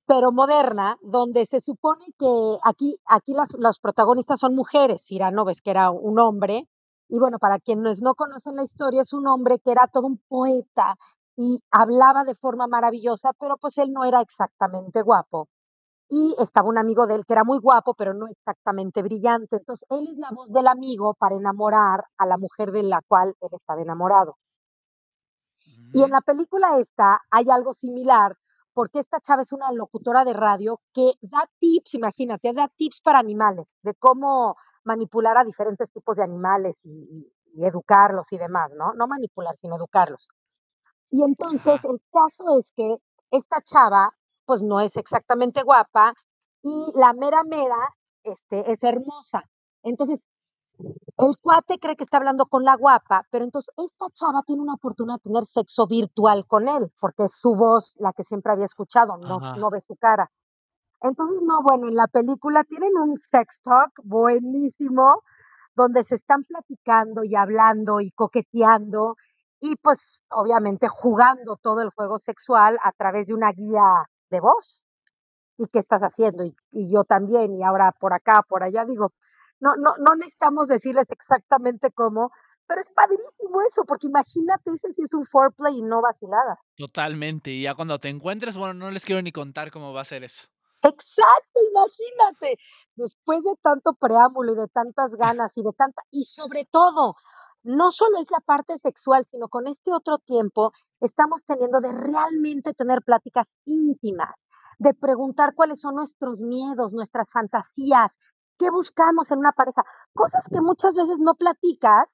pero 0.07 0.33
moderna, 0.33 0.97
donde 1.03 1.47
se 1.47 1.61
supone 1.61 2.05
que 2.19 2.59
aquí 2.65 2.97
aquí 3.07 3.33
las 3.33 3.49
los 3.59 3.79
protagonistas 3.81 4.41
son 4.41 4.55
mujeres. 4.55 5.05
Cyrano, 5.07 5.45
ves 5.45 5.63
que 5.63 5.71
era 5.71 5.91
un 5.91 6.19
hombre, 6.19 6.69
y 7.09 7.19
bueno, 7.19 7.39
para 7.39 7.59
quienes 7.61 8.01
no 8.01 8.15
conocen 8.15 8.57
la 8.57 8.65
historia, 8.65 9.03
es 9.03 9.13
un 9.13 9.27
hombre 9.29 9.59
que 9.61 9.73
era 9.73 9.87
todo 9.93 10.07
un 10.07 10.19
poeta 10.29 10.97
y 11.37 11.59
hablaba 11.71 12.25
de 12.25 12.35
forma 12.35 12.67
maravillosa, 12.67 13.31
pero 13.39 13.57
pues 13.59 13.79
él 13.79 13.93
no 13.93 14.05
era 14.05 14.21
exactamente 14.21 15.03
guapo. 15.03 15.49
Y 16.09 16.35
estaba 16.39 16.69
un 16.69 16.79
amigo 16.79 17.07
de 17.07 17.17
él 17.17 17.25
que 17.27 17.33
era 17.33 17.45
muy 17.45 17.59
guapo, 17.59 17.95
pero 17.95 18.15
no 18.15 18.27
exactamente 18.29 19.03
brillante. 19.03 19.57
Entonces, 19.57 19.87
él 19.91 20.09
es 20.13 20.19
la 20.19 20.31
voz 20.33 20.53
del 20.53 20.69
amigo 20.69 21.15
para 21.15 21.37
enamorar 21.37 22.05
a 22.19 22.27
la 22.27 22.37
mujer 22.39 22.73
de 22.73 22.83
la 22.85 23.01
cual 23.09 23.35
él 23.41 23.49
estaba 23.53 23.83
enamorado. 23.83 24.37
Y 25.93 26.03
en 26.03 26.11
la 26.11 26.21
película 26.21 26.79
esta 26.79 27.21
hay 27.31 27.47
algo 27.51 27.73
similar, 27.75 28.37
porque 28.75 29.01
esta 29.01 29.21
chava 29.21 29.43
es 29.43 29.53
una 29.53 29.73
locutora 29.73 30.25
de 30.25 30.35
radio 30.35 30.81
que 30.93 31.13
da 31.23 31.49
tips, 31.61 31.95
imagínate, 31.95 32.53
da 32.53 32.69
tips 32.77 33.01
para 33.01 33.19
animales, 33.21 33.67
de 33.83 33.95
cómo 33.95 34.57
manipular 34.85 35.39
a 35.39 35.45
diferentes 35.45 35.91
tipos 35.93 36.17
de 36.17 36.25
animales 36.25 36.77
y 36.85 37.09
y 37.11 37.35
y 37.55 37.65
educarlos 37.65 38.33
y 38.33 38.39
demás, 38.39 38.71
¿no? 38.77 38.93
No 38.95 39.07
manipular, 39.07 39.57
sino 39.61 39.77
educarlos. 39.77 40.29
Y 41.11 41.23
entonces, 41.23 41.79
el 41.85 42.01
caso 42.13 42.45
es 42.59 42.73
que 42.73 42.97
esta 43.31 43.63
chava, 43.63 44.11
pues, 44.45 44.63
no 44.63 44.81
es 44.81 44.97
exactamente 44.97 45.63
guapa 45.63 46.15
y 46.63 46.93
la 46.97 47.13
mera 47.13 47.45
mera, 47.45 47.79
este, 48.25 48.71
es 48.73 48.83
hermosa. 48.83 49.45
Entonces, 49.83 50.21
el 51.17 51.39
cuate 51.41 51.79
cree 51.79 51.97
que 51.97 52.05
está 52.05 52.17
hablando 52.17 52.47
con 52.47 52.65
la 52.65 52.77
guapa, 52.77 53.27
pero 53.31 53.45
entonces 53.45 53.73
esta 53.77 54.07
chava 54.13 54.43
tiene 54.47 54.63
una 54.63 54.75
oportunidad 54.75 55.17
de 55.17 55.31
tener 55.31 55.45
sexo 55.45 55.87
virtual 55.87 56.45
con 56.47 56.69
él, 56.69 56.91
porque 57.01 57.25
es 57.25 57.33
su 57.39 57.55
voz 57.55 57.95
la 57.99 58.13
que 58.13 58.25
siempre 58.25 58.53
había 58.53 58.65
escuchado, 58.65 59.17
no 59.19 59.37
Ajá. 59.37 59.57
no 59.57 59.71
ve 59.71 59.81
su 59.81 59.97
cara. 59.97 60.31
Entonces, 61.03 61.43
no, 61.43 61.63
bueno, 61.63 61.89
en 61.89 61.95
la 61.97 62.07
película 62.09 62.65
tienen 62.65 62.93
un 62.97 63.19
sex 63.19 63.61
talk 63.63 63.93
buenísimo, 64.05 65.23
donde 65.77 66.05
se 66.05 66.17
están 66.17 66.45
platicando 66.45 67.25
y 67.25 67.35
hablando 67.37 68.01
y 68.01 68.11
coqueteando 68.13 69.17
y, 69.61 69.77
pues, 69.77 70.23
obviamente 70.31 70.89
jugando 70.89 71.57
todo 71.57 71.81
el 71.83 71.91
juego 71.91 72.19
sexual 72.19 72.79
a 72.83 72.93
través 72.93 73.27
de 73.29 73.35
una 73.35 73.53
guía 73.53 74.07
de 74.31 74.41
voz. 74.41 74.87
¿Y 75.59 75.67
qué 75.69 75.79
estás 75.79 76.03
haciendo? 76.03 76.45
Y 76.45 76.55
y 76.73 76.91
yo 76.93 77.05
también, 77.05 77.55
y 77.55 77.63
ahora 77.63 77.93
por 78.01 78.13
acá, 78.13 78.43
por 78.49 78.63
allá, 78.65 78.85
digo, 78.85 79.13
no 79.65 79.77
no 79.77 79.95
no 79.99 80.15
necesitamos 80.15 80.69
decirles 80.69 81.07
exactamente 81.11 81.91
cómo, 81.91 82.31
pero 82.67 82.81
es 82.81 82.89
padrísimo 82.91 83.61
eso, 83.67 83.85
porque 83.87 84.07
imagínate, 84.07 84.71
ese 84.73 84.93
sí 84.93 85.03
es 85.03 85.15
un 85.15 85.27
foreplay 85.27 85.79
y 85.79 85.83
no 85.83 86.01
vacilada. 86.01 86.59
Totalmente. 86.77 87.51
Y 87.51 87.63
ya 87.63 87.75
cuando 87.75 87.99
te 87.99 88.09
encuentres, 88.09 88.57
bueno, 88.57 88.75
no 88.75 88.91
les 88.91 89.05
quiero 89.05 89.23
ni 89.23 89.33
contar 89.33 89.71
cómo 89.71 89.93
va 89.93 90.03
a 90.03 90.07
ser 90.07 90.25
eso. 90.25 90.49
Exacto, 90.83 91.61
imagínate. 91.71 92.59
Después 92.95 93.43
de 93.43 93.55
tanto 93.63 93.95
preámbulo 93.95 94.53
y 94.53 94.57
de 94.57 94.69
tantas 94.69 95.11
ganas 95.17 95.57
y 95.57 95.63
de 95.63 95.73
tanta 95.73 96.03
y 96.11 96.25
sobre 96.25 96.67
todo, 96.71 97.15
no 97.63 97.91
solo 97.91 98.19
es 98.21 98.31
la 98.31 98.41
parte 98.41 98.79
sexual, 98.79 99.25
sino 99.31 99.49
con 99.49 99.67
este 99.67 99.93
otro 99.93 100.19
tiempo 100.19 100.73
estamos 101.01 101.43
teniendo 101.47 101.81
de 101.81 101.93
realmente 101.93 102.75
tener 102.75 103.01
pláticas 103.03 103.57
íntimas, 103.65 104.35
de 104.79 104.93
preguntar 104.95 105.55
cuáles 105.55 105.81
son 105.81 105.95
nuestros 105.95 106.39
miedos, 106.39 106.93
nuestras 106.93 107.31
fantasías. 107.31 108.19
¿Qué 108.59 108.71
buscamos 108.71 109.31
en 109.31 109.39
una 109.39 109.53
pareja? 109.53 109.83
Cosas 110.15 110.47
que 110.51 110.61
muchas 110.61 110.95
veces 110.95 111.17
no 111.19 111.35
platicas, 111.35 112.11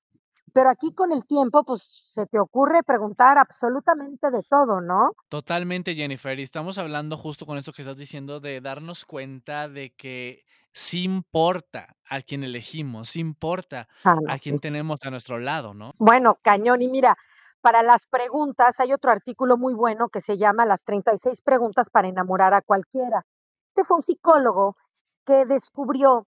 pero 0.53 0.71
aquí 0.71 0.93
con 0.95 1.13
el 1.13 1.27
tiempo, 1.27 1.63
pues 1.65 1.83
se 2.07 2.27
te 2.27 2.39
ocurre 2.41 2.83
preguntar 2.83 3.39
absolutamente 3.39 4.31
de 4.31 4.43
todo, 4.49 4.81
¿no? 4.81 5.13
Totalmente, 5.29 5.95
Jennifer. 5.95 6.39
Y 6.39 6.43
estamos 6.43 6.79
hablando 6.79 7.17
justo 7.17 7.47
con 7.47 7.57
esto 7.59 7.73
que 7.73 7.83
estás 7.83 7.99
diciendo 7.99 8.41
de 8.41 8.61
darnos 8.61 9.05
cuenta 9.05 9.69
de 9.69 9.95
que 9.95 10.45
sí 10.73 11.05
importa 11.05 11.97
a 12.09 12.23
quién 12.23 12.43
elegimos, 12.45 13.11
sí 13.11 13.21
importa 13.21 13.89
Ah, 14.05 14.15
no, 14.21 14.33
a 14.33 14.39
sí. 14.39 14.45
quién 14.45 14.59
tenemos 14.59 15.01
a 15.05 15.11
nuestro 15.11 15.39
lado, 15.39 15.75
¿no? 15.75 15.93
Bueno, 15.99 16.39
cañón. 16.43 16.83
Y 16.83 16.89
mira, 16.89 17.17
para 17.61 17.83
las 17.83 18.07
preguntas 18.07 18.81
hay 18.81 18.93
otro 18.93 19.11
artículo 19.13 19.57
muy 19.57 19.75
bueno 19.75 20.09
que 20.09 20.21
se 20.21 20.37
llama 20.37 20.65
Las 20.67 20.85
36 20.85 21.43
preguntas 21.43 21.91
para 21.91 22.09
enamorar 22.09 22.55
a 22.55 22.63
cualquiera. 22.63 23.25
Este 23.69 23.85
fue 23.85 23.99
un 23.99 24.03
psicólogo 24.03 24.77
que 25.27 25.45
descubrió 25.45 26.27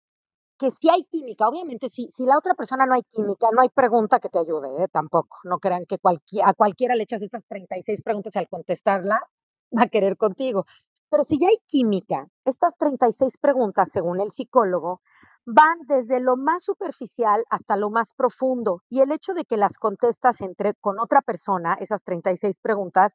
que 0.61 0.71
si 0.79 0.90
hay 0.90 1.05
química, 1.05 1.49
obviamente 1.49 1.88
si, 1.88 2.11
si 2.11 2.26
la 2.26 2.37
otra 2.37 2.52
persona 2.55 2.85
no 2.85 2.93
hay 2.93 3.02
química, 3.02 3.49
no 3.50 3.62
hay 3.62 3.71
pregunta 3.71 4.21
que 4.21 4.29
te 4.29 4.38
ayude, 4.38 4.85
¿eh? 4.85 4.88
tampoco. 4.93 5.38
No 5.45 5.59
crean 5.59 5.87
que 5.87 5.97
a 6.45 6.52
cualquiera 6.52 6.95
le 6.95 7.05
echas 7.05 7.23
estas 7.23 7.43
36 7.49 8.02
preguntas 8.02 8.37
y 8.37 8.38
al 8.38 8.49
contestarla 8.49 9.23
va 9.76 9.83
a 9.85 9.88
querer 9.88 10.19
contigo. 10.19 10.67
Pero 11.09 11.25
si 11.25 11.40
ya 11.40 11.49
hay 11.49 11.59
química, 11.67 12.29
estas 12.45 12.76
36 12.76 13.38
preguntas, 13.40 13.88
según 13.90 14.21
el 14.21 14.31
psicólogo, 14.31 15.00
van 15.47 15.79
desde 15.88 16.21
lo 16.21 16.37
más 16.37 16.62
superficial 16.62 17.43
hasta 17.49 17.76
lo 17.76 17.88
más 17.88 18.12
profundo. 18.12 18.83
Y 18.90 19.00
el 19.00 19.12
hecho 19.12 19.33
de 19.33 19.47
que 19.47 19.57
las 19.57 19.79
contestas 19.79 20.43
entre 20.43 20.75
con 20.75 21.00
otra 21.00 21.23
persona, 21.23 21.75
esas 21.81 22.05
36 22.05 22.61
preguntas, 22.61 23.14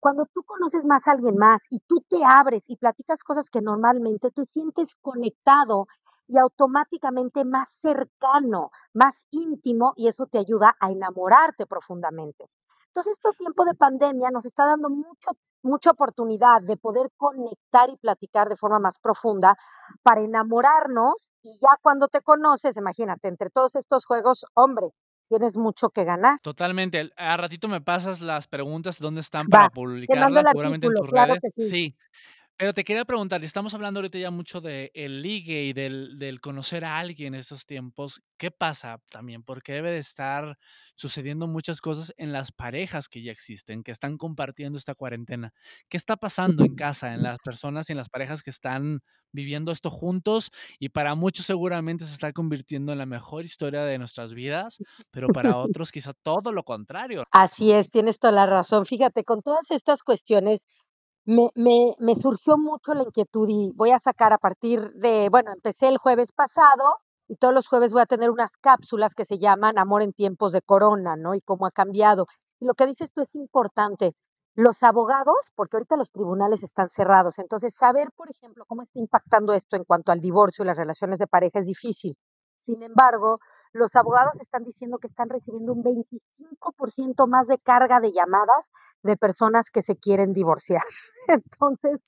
cuando 0.00 0.24
tú 0.32 0.42
conoces 0.44 0.86
más 0.86 1.06
a 1.06 1.12
alguien 1.12 1.36
más 1.36 1.62
y 1.68 1.80
tú 1.80 2.02
te 2.08 2.24
abres 2.24 2.64
y 2.68 2.76
platicas 2.76 3.22
cosas 3.22 3.50
que 3.50 3.60
normalmente 3.60 4.30
te 4.30 4.46
sientes 4.46 4.96
conectado 5.02 5.86
y 6.30 6.38
automáticamente 6.38 7.44
más 7.44 7.68
cercano, 7.72 8.70
más 8.94 9.26
íntimo 9.30 9.92
y 9.96 10.08
eso 10.08 10.26
te 10.26 10.38
ayuda 10.38 10.76
a 10.80 10.90
enamorarte 10.90 11.66
profundamente. 11.66 12.46
Entonces, 12.88 13.18
este 13.22 13.36
tiempo 13.38 13.64
de 13.64 13.74
pandemia 13.74 14.30
nos 14.30 14.44
está 14.44 14.66
dando 14.66 14.90
mucho, 14.90 15.30
mucha 15.62 15.90
oportunidad 15.90 16.62
de 16.62 16.76
poder 16.76 17.10
conectar 17.16 17.90
y 17.90 17.96
platicar 17.98 18.48
de 18.48 18.56
forma 18.56 18.78
más 18.78 18.98
profunda 18.98 19.56
para 20.02 20.20
enamorarnos 20.20 21.30
y 21.42 21.58
ya 21.60 21.76
cuando 21.82 22.08
te 22.08 22.20
conoces, 22.20 22.76
imagínate, 22.76 23.28
entre 23.28 23.50
todos 23.50 23.74
estos 23.76 24.04
juegos, 24.06 24.44
hombre, 24.54 24.88
tienes 25.28 25.56
mucho 25.56 25.90
que 25.90 26.04
ganar. 26.04 26.38
Totalmente. 26.42 27.10
A 27.16 27.36
ratito 27.36 27.68
me 27.68 27.80
pasas 27.80 28.20
las 28.20 28.46
preguntas, 28.46 28.98
¿dónde 28.98 29.20
están 29.20 29.42
Va, 29.52 29.68
para 29.68 29.70
publicarlas? 29.70 30.46
Seguramente 30.48 30.86
en 30.86 30.94
tus 30.94 31.08
claro 31.10 31.34
redes. 31.34 31.52
sí. 31.54 31.62
Sí. 31.68 31.96
Pero 32.60 32.74
te 32.74 32.84
quería 32.84 33.06
preguntar, 33.06 33.42
estamos 33.42 33.72
hablando 33.72 34.00
ahorita 34.00 34.18
ya 34.18 34.30
mucho 34.30 34.60
de 34.60 34.90
el 34.92 35.22
ligue 35.22 35.64
y 35.64 35.72
del, 35.72 36.18
del 36.18 36.42
conocer 36.42 36.84
a 36.84 36.98
alguien 36.98 37.32
en 37.32 37.40
estos 37.40 37.64
tiempos. 37.64 38.20
¿Qué 38.36 38.50
pasa 38.50 39.00
también? 39.08 39.42
Porque 39.42 39.72
debe 39.72 39.90
de 39.90 39.96
estar 39.96 40.58
sucediendo 40.94 41.46
muchas 41.46 41.80
cosas 41.80 42.12
en 42.18 42.32
las 42.32 42.52
parejas 42.52 43.08
que 43.08 43.22
ya 43.22 43.32
existen, 43.32 43.82
que 43.82 43.92
están 43.92 44.18
compartiendo 44.18 44.76
esta 44.76 44.94
cuarentena. 44.94 45.54
¿Qué 45.88 45.96
está 45.96 46.18
pasando 46.18 46.62
en 46.62 46.74
casa, 46.74 47.14
en 47.14 47.22
las 47.22 47.38
personas 47.38 47.88
y 47.88 47.94
en 47.94 47.96
las 47.96 48.10
parejas 48.10 48.42
que 48.42 48.50
están 48.50 49.00
viviendo 49.32 49.72
esto 49.72 49.88
juntos? 49.88 50.50
Y 50.78 50.90
para 50.90 51.14
muchos 51.14 51.46
seguramente 51.46 52.04
se 52.04 52.12
está 52.12 52.34
convirtiendo 52.34 52.92
en 52.92 52.98
la 52.98 53.06
mejor 53.06 53.42
historia 53.42 53.84
de 53.84 53.96
nuestras 53.96 54.34
vidas, 54.34 54.82
pero 55.10 55.28
para 55.28 55.56
otros 55.56 55.90
quizá 55.90 56.12
todo 56.12 56.52
lo 56.52 56.62
contrario. 56.64 57.24
Así 57.30 57.72
es, 57.72 57.88
tienes 57.88 58.18
toda 58.18 58.32
la 58.32 58.44
razón. 58.44 58.84
Fíjate, 58.84 59.24
con 59.24 59.40
todas 59.40 59.70
estas 59.70 60.02
cuestiones 60.02 60.66
me, 61.24 61.50
me, 61.98 62.14
surgió 62.16 62.56
mucho 62.58 62.94
la 62.94 63.02
inquietud 63.02 63.46
y 63.48 63.70
voy 63.74 63.90
a 63.90 64.00
sacar 64.00 64.32
a 64.32 64.38
partir 64.38 64.92
de, 64.94 65.28
bueno, 65.30 65.52
empecé 65.52 65.88
el 65.88 65.98
jueves 65.98 66.32
pasado 66.32 66.98
y 67.28 67.36
todos 67.36 67.54
los 67.54 67.68
jueves 67.68 67.92
voy 67.92 68.02
a 68.02 68.06
tener 68.06 68.30
unas 68.30 68.50
cápsulas 68.60 69.14
que 69.14 69.24
se 69.24 69.38
llaman 69.38 69.78
Amor 69.78 70.02
en 70.02 70.12
tiempos 70.12 70.52
de 70.52 70.62
corona, 70.62 71.16
¿no? 71.16 71.34
Y 71.34 71.40
cómo 71.40 71.66
ha 71.66 71.70
cambiado. 71.70 72.26
Y 72.58 72.66
lo 72.66 72.74
que 72.74 72.86
dices 72.86 73.12
tú 73.12 73.22
es 73.22 73.34
importante. 73.34 74.14
Los 74.56 74.82
abogados, 74.82 75.52
porque 75.54 75.76
ahorita 75.76 75.96
los 75.96 76.10
tribunales 76.10 76.62
están 76.64 76.88
cerrados, 76.88 77.38
entonces 77.38 77.72
saber, 77.74 78.08
por 78.16 78.28
ejemplo, 78.28 78.64
cómo 78.66 78.82
está 78.82 78.98
impactando 78.98 79.52
esto 79.54 79.76
en 79.76 79.84
cuanto 79.84 80.10
al 80.10 80.20
divorcio 80.20 80.64
y 80.64 80.66
las 80.66 80.76
relaciones 80.76 81.20
de 81.20 81.28
pareja 81.28 81.60
es 81.60 81.66
difícil. 81.66 82.16
Sin 82.58 82.82
embargo, 82.82 83.38
los 83.72 83.94
abogados 83.94 84.40
están 84.40 84.64
diciendo 84.64 84.98
que 84.98 85.06
están 85.06 85.28
recibiendo 85.28 85.72
un 85.72 85.84
25% 85.84 87.28
más 87.28 87.46
de 87.46 87.58
carga 87.58 88.00
de 88.00 88.12
llamadas 88.12 88.68
de 89.02 89.16
personas 89.16 89.70
que 89.70 89.82
se 89.82 89.96
quieren 89.96 90.32
divorciar. 90.32 90.82
Entonces, 91.28 92.00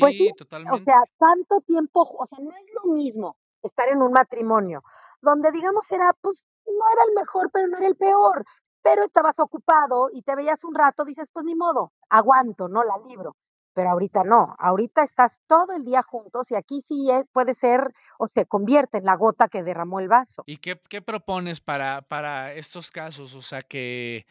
pues 0.00 0.14
sí, 0.14 0.18
Sí, 0.18 0.30
o 0.30 0.34
totalmente. 0.36 0.84
sea, 0.84 0.98
tanto 1.18 1.60
tiempo, 1.60 2.02
o 2.02 2.26
sea, 2.26 2.38
no 2.40 2.50
es 2.50 2.64
lo 2.84 2.92
mismo 2.92 3.36
estar 3.62 3.88
en 3.88 4.02
un 4.02 4.12
matrimonio 4.12 4.82
donde, 5.22 5.50
digamos, 5.52 5.90
era, 5.90 6.12
pues, 6.20 6.46
no 6.66 6.84
era 6.92 7.02
el 7.08 7.14
mejor, 7.14 7.50
pero 7.52 7.66
no 7.68 7.78
era 7.78 7.86
el 7.86 7.96
peor, 7.96 8.44
pero 8.82 9.04
estabas 9.04 9.38
ocupado 9.38 10.10
y 10.12 10.22
te 10.22 10.34
veías 10.36 10.64
un 10.64 10.74
rato, 10.74 11.04
dices, 11.04 11.30
pues 11.32 11.44
ni 11.46 11.54
modo, 11.54 11.92
aguanto, 12.10 12.68
¿no? 12.68 12.82
La 12.84 12.94
libro. 13.08 13.36
Pero 13.72 13.90
ahorita 13.90 14.22
no, 14.22 14.54
ahorita 14.58 15.02
estás 15.02 15.40
todo 15.48 15.72
el 15.72 15.84
día 15.84 16.02
juntos 16.02 16.50
y 16.50 16.54
aquí 16.54 16.80
sí 16.82 17.10
es- 17.10 17.24
puede 17.32 17.54
ser 17.54 17.90
o 18.18 18.28
se 18.28 18.46
convierte 18.46 18.98
en 18.98 19.04
la 19.04 19.16
gota 19.16 19.48
que 19.48 19.62
derramó 19.64 19.98
el 19.98 20.08
vaso. 20.08 20.42
¿Y 20.46 20.58
qué, 20.58 20.80
qué 20.88 21.02
propones 21.02 21.60
para, 21.60 22.02
para 22.02 22.52
estos 22.52 22.90
casos? 22.90 23.34
O 23.34 23.42
sea, 23.42 23.62
que 23.62 24.26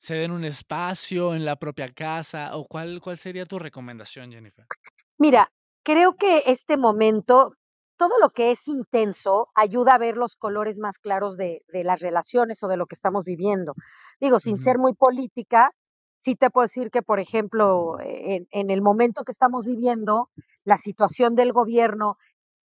se 0.00 0.14
den 0.14 0.30
un 0.30 0.44
espacio 0.44 1.34
en 1.34 1.44
la 1.44 1.56
propia 1.56 1.86
casa 1.88 2.56
o 2.56 2.64
cuál, 2.66 3.02
cuál 3.02 3.18
sería 3.18 3.44
tu 3.44 3.58
recomendación, 3.58 4.32
Jennifer? 4.32 4.64
Mira, 5.18 5.52
creo 5.82 6.16
que 6.16 6.44
este 6.46 6.78
momento, 6.78 7.52
todo 7.98 8.18
lo 8.18 8.30
que 8.30 8.50
es 8.50 8.66
intenso 8.66 9.48
ayuda 9.54 9.94
a 9.94 9.98
ver 9.98 10.16
los 10.16 10.36
colores 10.36 10.78
más 10.78 10.98
claros 10.98 11.36
de, 11.36 11.62
de 11.68 11.84
las 11.84 12.00
relaciones 12.00 12.62
o 12.62 12.68
de 12.68 12.78
lo 12.78 12.86
que 12.86 12.94
estamos 12.94 13.24
viviendo. 13.24 13.74
Digo, 14.18 14.38
sin 14.38 14.56
ser 14.56 14.78
muy 14.78 14.94
política, 14.94 15.70
sí 16.24 16.34
te 16.34 16.48
puedo 16.48 16.66
decir 16.66 16.90
que, 16.90 17.02
por 17.02 17.20
ejemplo, 17.20 17.98
en, 18.00 18.48
en 18.52 18.70
el 18.70 18.80
momento 18.80 19.22
que 19.24 19.32
estamos 19.32 19.66
viviendo, 19.66 20.30
la 20.64 20.78
situación 20.78 21.34
del 21.34 21.52
gobierno, 21.52 22.16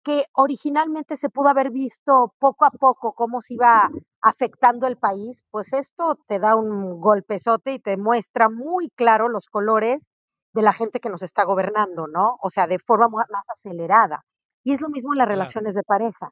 que 0.05 0.27
originalmente 0.33 1.17
se 1.17 1.31
pudo 1.31 1.49
haber 1.49 1.71
visto 1.71 2.35
poco 2.39 2.67
a 2.67 2.71
poco 2.71 3.15
cómo 3.15 3.41
se 3.41 3.55
iba 3.55 3.89
afectando 4.23 4.87
el 4.87 4.97
país, 4.97 5.43
pues 5.51 5.73
esto 5.73 6.17
te 6.29 6.39
da 6.39 6.57
un 6.57 7.01
golpezote 7.01 7.73
y 7.75 7.79
te 7.81 7.97
muestra 7.97 8.49
muy 8.49 8.89
claro 8.91 9.29
los 9.29 9.47
colores 9.49 10.07
de 10.55 10.63
la 10.63 10.73
gente 10.73 11.01
que 11.01 11.11
nos 11.11 11.23
está 11.23 11.45
gobernando, 11.45 12.07
¿no? 12.09 12.37
O 12.43 12.51
sea, 12.51 12.67
de 12.67 12.79
forma 12.79 13.09
más 13.09 13.45
acelerada. 13.49 14.25
Y 14.65 14.75
es 14.75 14.81
lo 14.81 14.89
mismo 14.91 15.13
en 15.15 15.19
las 15.19 15.29
relaciones 15.29 15.75
de 15.75 15.83
pareja. 15.83 16.31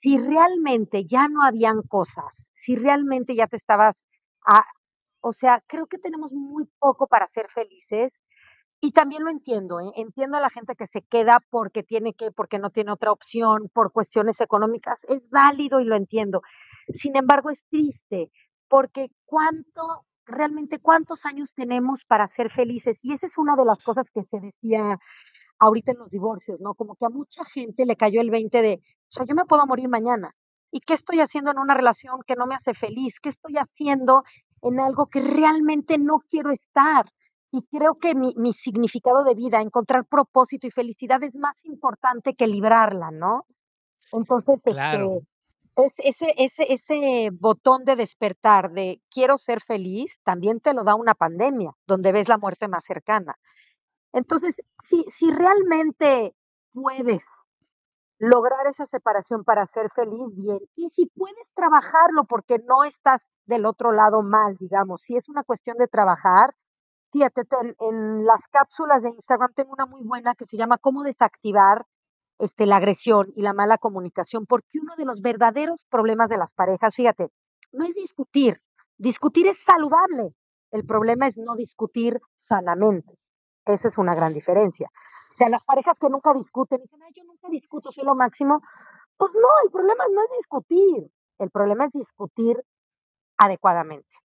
Si 0.00 0.18
realmente 0.18 1.04
ya 1.06 1.28
no 1.28 1.42
habían 1.42 1.82
cosas, 1.82 2.50
si 2.54 2.76
realmente 2.76 3.34
ya 3.34 3.46
te 3.46 3.56
estabas, 3.56 4.06
a- 4.46 4.64
o 5.20 5.32
sea, 5.32 5.62
creo 5.66 5.86
que 5.86 5.98
tenemos 5.98 6.32
muy 6.32 6.66
poco 6.78 7.06
para 7.08 7.28
ser 7.28 7.48
felices 7.50 8.14
y 8.80 8.92
también 8.92 9.24
lo 9.24 9.30
entiendo, 9.30 9.80
¿eh? 9.80 9.90
Entiendo 9.96 10.36
a 10.36 10.40
la 10.40 10.50
gente 10.50 10.76
que 10.76 10.86
se 10.86 11.02
queda 11.02 11.40
porque 11.50 11.82
tiene 11.82 12.14
que, 12.14 12.30
porque 12.32 12.58
no 12.58 12.70
tiene 12.70 12.92
otra 12.92 13.10
opción, 13.12 13.70
por 13.72 13.92
cuestiones 13.92 14.40
económicas. 14.40 15.04
Es 15.08 15.30
válido 15.30 15.80
y 15.80 15.84
lo 15.84 15.96
entiendo. 15.96 16.42
Sin 16.94 17.16
embargo, 17.16 17.50
es 17.50 17.64
triste 17.68 18.30
porque 18.68 19.10
cuánto, 19.24 20.04
realmente 20.24 20.78
cuántos 20.78 21.26
años 21.26 21.54
tenemos 21.54 22.04
para 22.04 22.26
ser 22.26 22.50
felices. 22.50 23.00
Y 23.02 23.12
esa 23.12 23.26
es 23.26 23.38
una 23.38 23.56
de 23.56 23.64
las 23.64 23.82
cosas 23.82 24.10
que 24.10 24.24
se 24.24 24.40
decía 24.40 24.98
ahorita 25.58 25.92
en 25.92 25.98
los 25.98 26.10
divorcios, 26.10 26.60
¿no? 26.60 26.74
Como 26.74 26.96
que 26.96 27.06
a 27.06 27.10
mucha 27.10 27.44
gente 27.44 27.86
le 27.86 27.96
cayó 27.96 28.20
el 28.20 28.30
20 28.30 28.62
de, 28.62 28.74
o 28.74 29.12
sea, 29.12 29.24
yo 29.26 29.34
me 29.34 29.44
puedo 29.44 29.66
morir 29.66 29.88
mañana. 29.88 30.34
¿Y 30.70 30.80
qué 30.80 30.94
estoy 30.94 31.20
haciendo 31.20 31.50
en 31.50 31.58
una 31.58 31.74
relación 31.74 32.20
que 32.26 32.36
no 32.36 32.46
me 32.46 32.54
hace 32.54 32.74
feliz? 32.74 33.20
¿Qué 33.20 33.28
estoy 33.28 33.56
haciendo 33.56 34.24
en 34.62 34.80
algo 34.80 35.06
que 35.06 35.20
realmente 35.20 35.96
no 35.96 36.18
quiero 36.28 36.50
estar? 36.50 37.06
Y 37.52 37.62
creo 37.70 37.94
que 37.94 38.14
mi, 38.14 38.34
mi 38.36 38.52
significado 38.52 39.24
de 39.24 39.34
vida, 39.34 39.62
encontrar 39.62 40.04
propósito 40.04 40.66
y 40.66 40.70
felicidad 40.70 41.22
es 41.22 41.36
más 41.36 41.64
importante 41.64 42.34
que 42.34 42.46
librarla, 42.46 43.10
¿no? 43.10 43.46
Entonces, 44.12 44.60
este, 44.66 45.26
es 45.76 45.94
ese, 45.98 47.30
botón 47.32 47.84
de 47.84 47.96
despertar 47.96 48.70
de 48.72 49.02
quiero 49.10 49.38
ser 49.38 49.60
feliz, 49.62 50.18
también 50.24 50.60
te 50.60 50.74
lo 50.74 50.84
da 50.84 50.94
una 50.94 51.14
pandemia, 51.14 51.72
donde 51.86 52.12
ves 52.12 52.28
la 52.28 52.38
muerte 52.38 52.68
más 52.68 52.84
cercana. 52.84 53.36
Entonces, 54.12 54.56
si, 54.88 55.04
realmente 55.30 56.34
puedes 56.72 57.24
lograr 58.18 58.66
esa 58.68 58.86
separación 58.86 59.44
para 59.44 59.66
ser 59.66 59.90
feliz, 59.94 60.34
bien. 60.34 60.60
Y 60.76 60.90
si 60.90 61.06
puedes 61.14 61.52
trabajarlo 61.54 62.24
porque 62.24 62.58
no 62.60 62.84
estás 62.84 63.28
del 63.46 63.66
otro 63.66 63.92
lado 63.92 64.22
mal, 64.22 64.56
digamos, 64.58 65.02
si 65.02 65.16
es 65.16 65.28
una 65.28 65.44
cuestión 65.44 65.76
de 65.78 65.88
trabajar, 65.88 66.54
fíjate, 67.12 67.44
te- 67.44 67.56
en, 67.60 67.76
en 67.80 68.26
las 68.26 68.40
cápsulas 68.52 69.02
de 69.02 69.10
Instagram 69.10 69.52
tengo 69.54 69.72
una 69.72 69.86
muy 69.86 70.02
buena 70.04 70.34
que 70.34 70.46
se 70.46 70.56
llama 70.58 70.78
Cómo 70.78 71.02
desactivar 71.04 71.86
este, 72.38 72.66
la 72.66 72.76
agresión 72.76 73.32
y 73.34 73.42
la 73.42 73.54
mala 73.54 73.78
comunicación, 73.78 74.46
porque 74.46 74.78
uno 74.82 74.94
de 74.96 75.04
los 75.04 75.20
verdaderos 75.20 75.80
problemas 75.90 76.28
de 76.28 76.38
las 76.38 76.54
parejas, 76.54 76.94
fíjate, 76.94 77.28
no 77.72 77.84
es 77.84 77.94
discutir, 77.94 78.60
discutir 78.98 79.46
es 79.46 79.62
saludable, 79.62 80.34
el 80.72 80.84
problema 80.84 81.26
es 81.26 81.38
no 81.38 81.54
discutir 81.56 82.20
sanamente. 82.34 83.14
Esa 83.64 83.88
es 83.88 83.98
una 83.98 84.14
gran 84.14 84.32
diferencia. 84.32 84.88
O 85.32 85.36
sea, 85.36 85.48
las 85.48 85.64
parejas 85.64 85.98
que 85.98 86.08
nunca 86.08 86.32
discuten, 86.32 86.80
dicen, 86.80 87.00
ay, 87.02 87.12
yo 87.16 87.24
nunca 87.24 87.48
discuto, 87.50 87.90
soy 87.92 88.04
lo 88.04 88.14
máximo, 88.14 88.60
Pues 89.16 89.32
no, 89.34 89.48
el 89.64 89.70
problema 89.70 90.04
no 90.12 90.22
es 90.22 90.30
discutir, 90.38 91.10
el 91.38 91.50
problema 91.50 91.86
es 91.86 91.92
discutir 91.92 92.62
adecuadamente. 93.38 94.16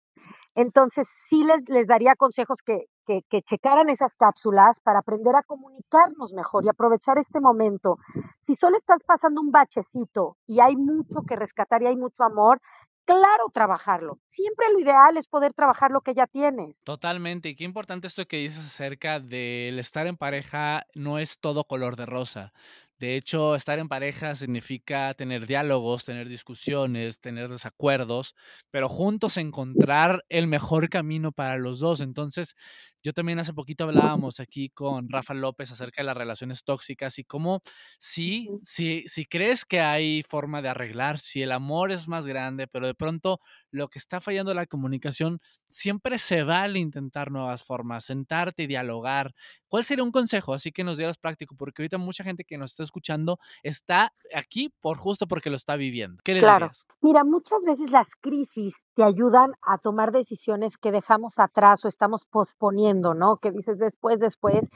Entonces, 0.55 1.07
sí 1.27 1.43
les, 1.43 1.67
les 1.69 1.87
daría 1.87 2.15
consejos 2.15 2.59
que, 2.65 2.85
que, 3.11 3.23
que, 3.29 3.41
checaran 3.41 3.89
esas 3.89 4.13
cápsulas 4.15 4.79
para 4.81 4.99
aprender 4.99 5.35
a 5.35 5.43
comunicarnos 5.43 6.33
mejor 6.33 6.63
y 6.63 6.69
aprovechar 6.69 7.17
este 7.17 7.39
momento. 7.41 7.97
Si 8.45 8.55
solo 8.55 8.77
estás 8.77 9.03
pasando 9.03 9.41
un 9.41 9.51
bachecito 9.51 10.37
y 10.47 10.59
hay 10.59 10.75
mucho 10.75 11.21
que 11.27 11.35
rescatar 11.35 11.81
y 11.83 11.87
hay 11.87 11.95
mucho 11.95 12.23
amor, 12.23 12.61
claro, 13.05 13.49
trabajarlo. 13.53 14.19
Siempre 14.29 14.67
lo 14.71 14.79
ideal 14.79 15.17
es 15.17 15.27
poder 15.27 15.53
trabajar 15.53 15.91
lo 15.91 16.01
que 16.01 16.13
ya 16.13 16.27
tienes. 16.27 16.75
Totalmente. 16.83 17.49
Y 17.49 17.55
qué 17.55 17.63
importante 17.63 18.07
esto 18.07 18.25
que 18.25 18.37
dices 18.37 18.65
acerca 18.65 19.19
del 19.19 19.79
estar 19.79 20.07
en 20.07 20.17
pareja 20.17 20.85
no 20.95 21.19
es 21.19 21.39
todo 21.39 21.65
color 21.65 21.95
de 21.95 22.05
rosa. 22.05 22.53
De 23.01 23.15
hecho, 23.15 23.55
estar 23.55 23.79
en 23.79 23.87
pareja 23.87 24.35
significa 24.35 25.15
tener 25.15 25.47
diálogos, 25.47 26.05
tener 26.05 26.29
discusiones, 26.29 27.19
tener 27.19 27.49
desacuerdos, 27.49 28.35
pero 28.69 28.87
juntos 28.87 29.37
encontrar 29.37 30.23
el 30.29 30.45
mejor 30.45 30.87
camino 30.87 31.31
para 31.31 31.57
los 31.57 31.79
dos. 31.79 31.99
Entonces, 31.99 32.55
yo 33.03 33.13
también 33.13 33.39
hace 33.39 33.53
poquito 33.53 33.85
hablábamos 33.85 34.39
aquí 34.39 34.69
con 34.69 35.09
Rafa 35.09 35.33
López 35.33 35.71
acerca 35.71 36.01
de 36.01 36.05
las 36.05 36.17
relaciones 36.17 36.63
tóxicas 36.63 37.19
y 37.19 37.23
cómo 37.23 37.61
si, 37.97 38.49
si, 38.63 39.03
si 39.07 39.25
crees 39.25 39.65
que 39.65 39.81
hay 39.81 40.23
forma 40.27 40.61
de 40.61 40.69
arreglar, 40.69 41.19
si 41.19 41.41
el 41.41 41.51
amor 41.51 41.91
es 41.91 42.07
más 42.07 42.25
grande, 42.25 42.67
pero 42.67 42.87
de 42.87 42.93
pronto 42.93 43.39
lo 43.71 43.87
que 43.87 43.99
está 43.99 44.19
fallando 44.19 44.53
la 44.53 44.65
comunicación, 44.65 45.39
siempre 45.67 46.17
se 46.17 46.43
vale 46.43 46.79
intentar 46.79 47.31
nuevas 47.31 47.63
formas, 47.63 48.05
sentarte 48.05 48.63
y 48.63 48.67
dialogar. 48.67 49.33
¿Cuál 49.67 49.85
sería 49.85 50.03
un 50.03 50.11
consejo? 50.11 50.53
Así 50.53 50.71
que 50.71 50.83
nos 50.83 50.97
dieras 50.97 51.17
práctico, 51.17 51.55
porque 51.55 51.81
ahorita 51.81 51.97
mucha 51.97 52.23
gente 52.23 52.43
que 52.43 52.57
nos 52.57 52.71
está 52.71 52.83
escuchando 52.83 53.39
está 53.63 54.11
aquí 54.35 54.73
por 54.81 54.97
justo 54.97 55.27
porque 55.27 55.49
lo 55.49 55.55
está 55.55 55.75
viviendo. 55.75 56.21
¿Qué 56.23 56.33
les 56.33 56.43
claro. 56.43 56.67
dirías? 56.67 56.85
Mira, 57.03 57.23
muchas 57.23 57.63
veces 57.65 57.89
las 57.89 58.15
crisis 58.15 58.85
te 58.95 59.03
ayudan 59.03 59.53
a 59.61 59.77
tomar 59.77 60.11
decisiones 60.11 60.77
que 60.77 60.91
dejamos 60.91 61.39
atrás 61.39 61.83
o 61.83 61.87
estamos 61.87 62.27
posponiendo, 62.27 62.90
¿no? 62.93 63.37
Que 63.37 63.51
dices 63.51 63.77
después, 63.77 64.19
después. 64.19 64.67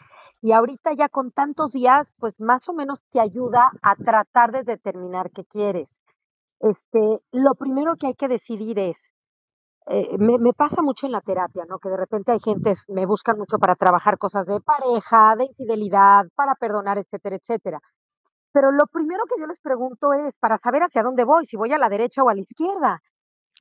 Y 0.41 0.51
ahorita 0.51 0.91
ya 0.97 1.09
con 1.09 1.31
tantos 1.31 1.71
días, 1.71 2.13
pues 2.19 2.39
más 2.39 2.69
o 2.69 2.73
menos 2.73 3.03
te 3.11 3.19
ayuda 3.19 3.71
a 3.81 3.95
tratar 3.95 4.51
de 4.51 4.63
determinar 4.63 5.31
qué 5.31 5.43
quieres. 5.45 6.01
Este, 6.59 7.19
lo 7.31 7.55
primero 7.55 7.95
que 7.95 8.07
hay 8.07 8.15
que 8.15 8.27
decidir 8.27 8.79
es, 8.79 9.11
eh, 9.87 10.17
me, 10.17 10.37
me, 10.39 10.53
pasa 10.53 10.81
mucho 10.81 11.05
en 11.05 11.11
la 11.11 11.21
terapia, 11.21 11.63
¿no? 11.67 11.77
Que 11.79 11.89
de 11.89 11.97
repente 11.97 12.31
hay 12.31 12.39
gente, 12.39 12.73
me 12.87 13.05
buscan 13.05 13.37
mucho 13.37 13.59
para 13.59 13.75
trabajar 13.75 14.17
cosas 14.17 14.47
de 14.47 14.59
pareja, 14.61 15.35
de 15.35 15.45
infidelidad, 15.45 16.25
para 16.35 16.55
perdonar, 16.55 16.97
etcétera, 16.97 17.35
etcétera. 17.35 17.79
Pero 18.51 18.71
lo 18.71 18.87
primero 18.87 19.25
que 19.25 19.39
yo 19.39 19.47
les 19.47 19.59
pregunto 19.59 20.13
es 20.13 20.37
para 20.37 20.57
saber 20.57 20.81
hacia 20.81 21.03
dónde 21.03 21.25
voy, 21.25 21.45
si 21.45 21.57
voy 21.57 21.73
a 21.73 21.77
la 21.77 21.89
derecha 21.89 22.23
o 22.23 22.29
a 22.29 22.33
la 22.33 22.41
izquierda. 22.41 23.01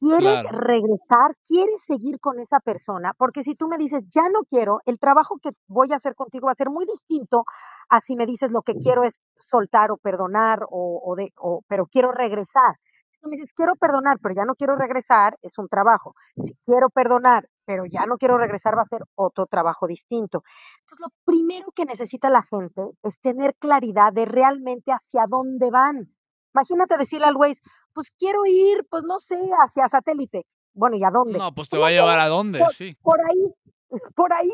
¿Quieres 0.01 0.41
Claro. 0.43 0.59
regresar? 0.59 1.37
¿Quieres 1.47 1.83
seguir 1.87 2.19
con 2.21 2.39
esa 2.41 2.61
persona? 2.61 3.13
Porque 3.17 3.43
si 3.45 3.55
tú 3.55 3.69
me 3.69 3.79
dices, 3.79 4.03
ya 4.11 4.29
no 4.29 4.41
quiero, 4.43 4.81
el 4.87 4.99
trabajo 4.99 5.39
que 5.43 5.51
voy 5.69 5.93
a 5.93 5.97
hacer 5.97 6.15
contigo 6.15 6.47
va 6.47 6.53
a 6.53 6.57
ser 6.57 6.69
muy 6.71 6.85
distinto 6.85 7.45
a 7.89 8.01
si 8.01 8.17
me 8.17 8.27
dices 8.27 8.51
lo 8.51 8.63
que 8.63 8.75
quiero 8.75 9.05
es 9.05 9.19
soltar 9.39 9.91
o 9.93 9.97
perdonar 9.97 10.65
o, 10.69 11.01
o 11.05 11.15
de, 11.17 11.33
o, 11.39 11.63
pero 11.69 11.87
quiero 11.87 12.13
regresar. 12.13 12.77
Si 13.13 13.21
tú 13.21 13.29
me 13.31 13.37
dices, 13.37 13.53
quiero 13.55 13.77
perdonar, 13.77 14.19
pero 14.21 14.35
ya 14.35 14.45
no 14.45 14.55
quiero 14.55 14.75
regresar, 14.77 15.37
es 15.43 15.57
un 15.59 15.69
trabajo. 15.69 16.15
Si 16.45 16.55
quiero 16.67 16.91
perdonar, 16.91 17.49
pero 17.65 17.85
ya 17.87 18.05
no 18.07 18.17
quiero 18.19 18.37
regresar, 18.37 18.77
va 18.77 18.83
a 18.83 18.87
ser 18.87 19.03
otro 19.15 19.47
trabajo 19.47 19.87
distinto. 19.87 20.43
Entonces, 20.83 21.01
lo 21.07 21.09
primero 21.25 21.69
que 21.75 21.85
necesita 21.87 22.29
la 22.31 22.43
gente 22.43 22.83
es 23.03 23.21
tener 23.21 23.55
claridad 23.59 24.13
de 24.13 24.25
realmente 24.27 24.93
hacia 24.93 25.25
dónde 25.29 25.71
van. 25.71 26.15
Imagínate 26.55 26.97
decirle 26.99 27.27
al 27.27 27.35
güey, 27.37 27.55
pues 27.95 28.11
quiero 28.19 28.45
ir, 28.47 28.87
pues 28.91 29.05
no 29.05 29.21
sé, 29.21 29.39
hacia 29.59 29.89
satélite. 29.89 30.45
Bueno, 30.75 30.97
¿y 30.97 31.05
a 31.05 31.11
dónde? 31.11 31.39
No, 31.39 31.55
pues 31.55 31.69
te 31.69 31.79
va 31.79 31.89
a 31.89 31.91
llevar 31.91 32.19
a 32.19 32.29
dónde, 32.29 32.59
por, 32.59 32.75
sí. 32.75 32.97
por 33.01 33.21
ahí, 33.21 33.55
por 34.15 34.33
ahí. 34.33 34.53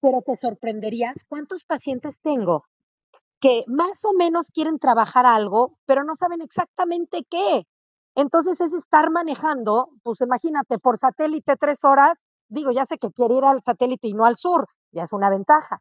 Pero 0.00 0.20
te 0.20 0.36
sorprenderías 0.36 1.24
cuántos 1.28 1.64
pacientes 1.64 2.20
tengo 2.20 2.64
que 3.42 3.64
más 3.66 4.04
o 4.04 4.12
menos 4.16 4.46
quieren 4.54 4.78
trabajar 4.78 5.26
algo, 5.26 5.76
pero 5.84 6.04
no 6.04 6.14
saben 6.14 6.40
exactamente 6.40 7.26
qué. 7.28 7.64
Entonces 8.14 8.60
es 8.60 8.72
estar 8.72 9.10
manejando, 9.10 9.88
pues 10.04 10.20
imagínate, 10.20 10.78
por 10.78 10.98
satélite 10.98 11.56
tres 11.56 11.82
horas, 11.82 12.16
digo, 12.48 12.70
ya 12.70 12.86
sé 12.86 12.98
que 12.98 13.10
quiere 13.10 13.34
ir 13.34 13.44
al 13.44 13.60
satélite 13.64 14.06
y 14.06 14.14
no 14.14 14.24
al 14.26 14.36
sur, 14.36 14.66
ya 14.92 15.02
es 15.04 15.12
una 15.12 15.28
ventaja, 15.28 15.80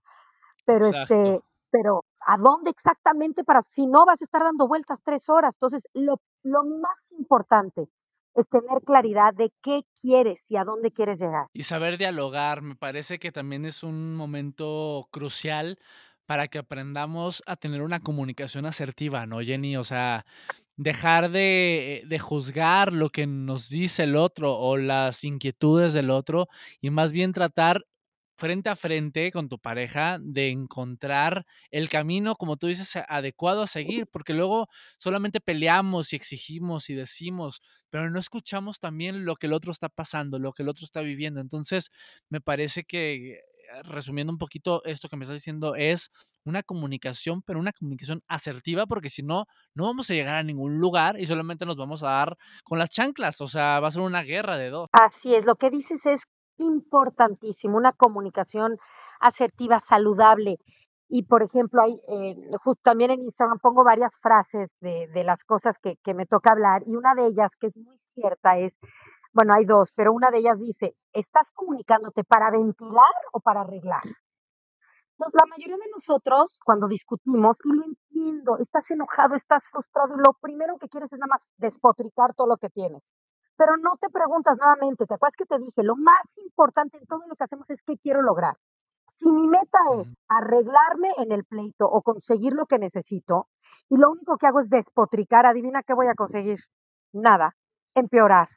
pero 0.66 0.88
Exacto. 0.88 1.14
este, 1.14 1.42
pero 1.72 2.04
¿a 2.26 2.38
dónde 2.38 2.70
exactamente 2.70 3.44
para 3.44 3.62
si 3.62 3.88
no 3.88 4.06
vas 4.06 4.22
a 4.22 4.26
estar 4.26 4.44
dando 4.44 4.68
vueltas 4.68 5.00
tres 5.04 5.30
horas? 5.30 5.56
Entonces, 5.56 5.88
lo, 5.94 6.22
lo 6.44 6.64
más 6.64 7.12
importante 7.18 7.88
es 8.36 8.48
tener 8.48 8.82
claridad 8.86 9.34
de 9.34 9.52
qué 9.62 9.82
quieres 10.02 10.50
y 10.50 10.58
a 10.58 10.64
dónde 10.64 10.92
quieres 10.92 11.20
llegar. 11.20 11.48
Y 11.54 11.64
saber 11.64 11.98
dialogar, 11.98 12.62
me 12.62 12.76
parece 12.76 13.20
que 13.20 13.32
también 13.32 13.66
es 13.66 13.84
un 13.84 14.16
momento 14.16 15.08
crucial 15.12 15.80
para 16.26 16.48
que 16.48 16.60
aprendamos 16.60 17.44
a 17.46 17.58
tener 17.58 17.82
una 17.82 18.00
comunicación 18.00 18.66
asertiva, 18.66 19.26
¿no, 19.26 19.42
Jenny? 19.42 19.76
O 19.76 19.84
sea, 19.84 20.26
dejar 20.78 21.30
de, 21.30 22.04
de 22.08 22.20
juzgar 22.20 22.94
lo 22.94 23.10
que 23.10 23.28
nos 23.28 23.70
dice 23.70 24.04
el 24.04 24.16
otro 24.16 24.58
o 24.58 24.78
las 24.78 25.24
inquietudes 25.26 25.94
del 25.94 26.10
otro 26.10 26.48
y 26.80 26.90
más 26.90 27.12
bien 27.12 27.34
tratar 27.34 27.86
frente 28.42 28.70
a 28.70 28.76
frente 28.76 29.32
con 29.32 29.50
tu 29.50 29.60
pareja 29.60 30.18
de 30.20 30.50
encontrar 30.50 31.46
el 31.70 31.90
camino, 31.90 32.34
como 32.34 32.58
tú 32.58 32.66
dices, 32.66 32.96
adecuado 33.08 33.62
a 33.62 33.68
seguir, 33.68 34.08
porque 34.08 34.34
luego 34.34 34.68
solamente 34.98 35.40
peleamos 35.40 36.12
y 36.12 36.16
exigimos 36.16 36.90
y 36.90 36.96
decimos, 36.96 37.62
pero 37.92 38.10
no 38.10 38.20
escuchamos 38.20 38.80
también 38.80 39.26
lo 39.26 39.36
que 39.36 39.46
el 39.46 39.54
otro 39.54 39.72
está 39.72 39.90
pasando, 39.90 40.40
lo 40.40 40.54
que 40.54 40.64
el 40.64 40.70
otro 40.70 40.86
está 40.86 41.02
viviendo. 41.02 41.40
Entonces, 41.40 41.92
me 42.30 42.42
parece 42.42 42.84
que, 42.84 43.42
resumiendo 43.84 44.34
un 44.34 44.40
poquito 44.40 44.84
esto 44.86 45.08
que 45.08 45.18
me 45.18 45.24
estás 45.26 45.38
diciendo, 45.38 45.76
es 45.76 46.10
una 46.44 46.64
comunicación, 46.64 47.44
pero 47.44 47.60
una 47.60 47.74
comunicación 47.74 48.24
asertiva, 48.28 48.88
porque 48.88 49.10
si 49.10 49.22
no, 49.22 49.46
no 49.76 49.86
vamos 49.86 50.10
a 50.10 50.16
llegar 50.16 50.38
a 50.38 50.44
ningún 50.44 50.80
lugar 50.80 51.20
y 51.20 51.28
solamente 51.28 51.68
nos 51.68 51.76
vamos 51.76 52.02
a 52.02 52.10
dar 52.10 52.38
con 52.64 52.80
las 52.80 52.90
chanclas, 52.90 53.40
o 53.40 53.48
sea, 53.48 53.80
va 53.80 53.90
a 53.90 53.92
ser 53.92 54.02
una 54.02 54.24
guerra 54.24 54.58
de 54.58 54.72
dos. 54.72 54.88
Así 54.94 55.36
es, 55.36 55.46
lo 55.46 55.58
que 55.58 55.70
dices 55.70 56.08
es 56.08 56.24
importantísimo, 56.62 57.78
una 57.78 57.94
comunicación 57.94 58.78
asertiva, 59.20 59.80
saludable. 59.80 60.58
Y 61.10 61.24
por 61.24 61.44
ejemplo, 61.44 61.82
hay, 61.82 62.02
eh, 62.08 62.36
también 62.84 63.12
en 63.12 63.22
Instagram 63.22 63.60
pongo 63.60 63.84
varias 63.84 64.16
frases 64.18 64.70
de, 64.80 65.24
las 65.26 65.44
cosas 65.44 65.78
que, 65.80 65.98
que 66.04 66.14
me 66.14 66.26
toca 66.26 66.52
hablar 66.54 66.84
y 66.86 66.96
una 66.96 67.16
de 67.16 67.28
ellas 67.28 67.58
que 67.58 67.68
es 67.68 67.78
muy 67.78 67.98
cierta 68.14 68.58
es, 68.58 68.74
bueno, 69.34 69.54
hay 69.54 69.66
dos, 69.66 69.90
pero 69.96 70.14
una 70.14 70.32
de 70.32 70.40
ellas 70.40 70.58
dice, 70.60 70.96
¿estás 71.14 71.52
comunicándote 71.54 72.24
para 72.24 72.52
ventilar 72.52 73.14
o 73.34 73.40
para 73.40 73.62
arreglar? 73.62 74.04
Entonces, 75.22 75.40
la 75.40 75.56
mayoría 75.56 75.78
de 75.78 75.92
nosotros, 75.92 76.60
cuando 76.66 76.88
discutimos, 76.88 77.58
y 77.64 77.74
lo 77.74 77.84
entiendo, 77.84 78.58
estás 78.58 78.90
enojado, 78.90 79.36
estás 79.36 79.68
frustrado, 79.70 80.16
y 80.16 80.18
lo 80.18 80.34
primero 80.42 80.78
que 80.80 80.90
quieres 80.90 81.14
es 81.14 81.20
nada 81.20 81.30
más 81.30 81.52
despotricar 81.58 82.34
todo 82.34 82.48
lo 82.48 82.58
que 82.58 82.70
tienes. 82.70 83.04
Pero 83.62 83.78
no 83.78 83.96
te 83.98 84.10
preguntas 84.10 84.58
nuevamente, 84.58 85.06
¿te 85.06 85.14
acuerdas 85.14 85.38
que 85.38 85.46
te 85.46 85.60
dije? 85.60 85.84
Lo 85.84 85.96
más 85.96 86.36
importante 86.38 86.98
en 86.98 87.06
todo 87.06 87.22
lo 87.28 87.36
que 87.36 87.44
hacemos 87.44 87.70
es 87.70 87.80
qué 87.86 87.96
quiero 87.96 88.24
lograr. 88.24 88.56
Si 89.14 89.32
mi 89.32 89.48
meta 89.48 89.78
es 90.00 90.16
arreglarme 90.28 91.14
en 91.18 91.32
el 91.32 91.46
pleito 91.46 91.86
o 91.86 92.02
conseguir 92.02 92.54
lo 92.54 92.66
que 92.66 92.80
necesito, 92.80 93.50
y 93.88 93.98
lo 93.98 94.10
único 94.10 94.38
que 94.38 94.48
hago 94.48 94.62
es 94.62 94.68
despotricar, 94.68 95.46
adivina 95.46 95.84
qué 95.84 95.94
voy 95.94 96.08
a 96.08 96.16
conseguir. 96.16 96.58
Nada, 97.14 97.56
empeorar. 97.94 98.48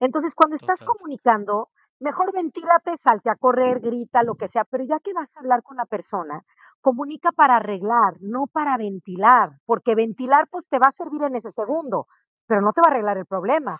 Entonces, 0.00 0.34
cuando 0.34 0.56
estás 0.56 0.82
comunicando, 0.84 1.68
mejor 2.00 2.32
ventílate, 2.32 2.96
salte 2.96 3.28
a 3.28 3.36
correr, 3.36 3.80
grita, 3.80 4.22
lo 4.22 4.36
que 4.36 4.48
sea, 4.48 4.64
pero 4.64 4.84
ya 4.84 5.00
que 5.00 5.12
vas 5.12 5.36
a 5.36 5.40
hablar 5.40 5.62
con 5.62 5.76
la 5.76 5.84
persona, 5.84 6.42
comunica 6.80 7.30
para 7.30 7.56
arreglar, 7.56 8.14
no 8.20 8.46
para 8.46 8.78
ventilar, 8.78 9.50
porque 9.66 9.94
ventilar 9.94 10.48
pues 10.50 10.66
te 10.66 10.78
va 10.78 10.86
a 10.86 10.92
servir 10.92 11.24
en 11.24 11.36
ese 11.36 11.52
segundo, 11.52 12.06
pero 12.46 12.62
no 12.62 12.72
te 12.72 12.80
va 12.80 12.86
a 12.86 12.90
arreglar 12.90 13.18
el 13.18 13.26
problema. 13.26 13.78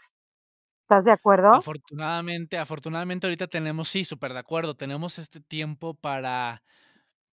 ¿Estás 0.85 1.05
de 1.05 1.12
acuerdo? 1.12 1.53
Afortunadamente, 1.53 2.59
afortunadamente 2.59 3.27
ahorita 3.27 3.47
tenemos, 3.47 3.88
sí, 3.88 4.05
súper 4.05 4.33
de 4.33 4.40
acuerdo, 4.40 4.75
tenemos 4.75 5.18
este 5.20 5.40
tiempo 5.40 5.94
para, 5.94 6.62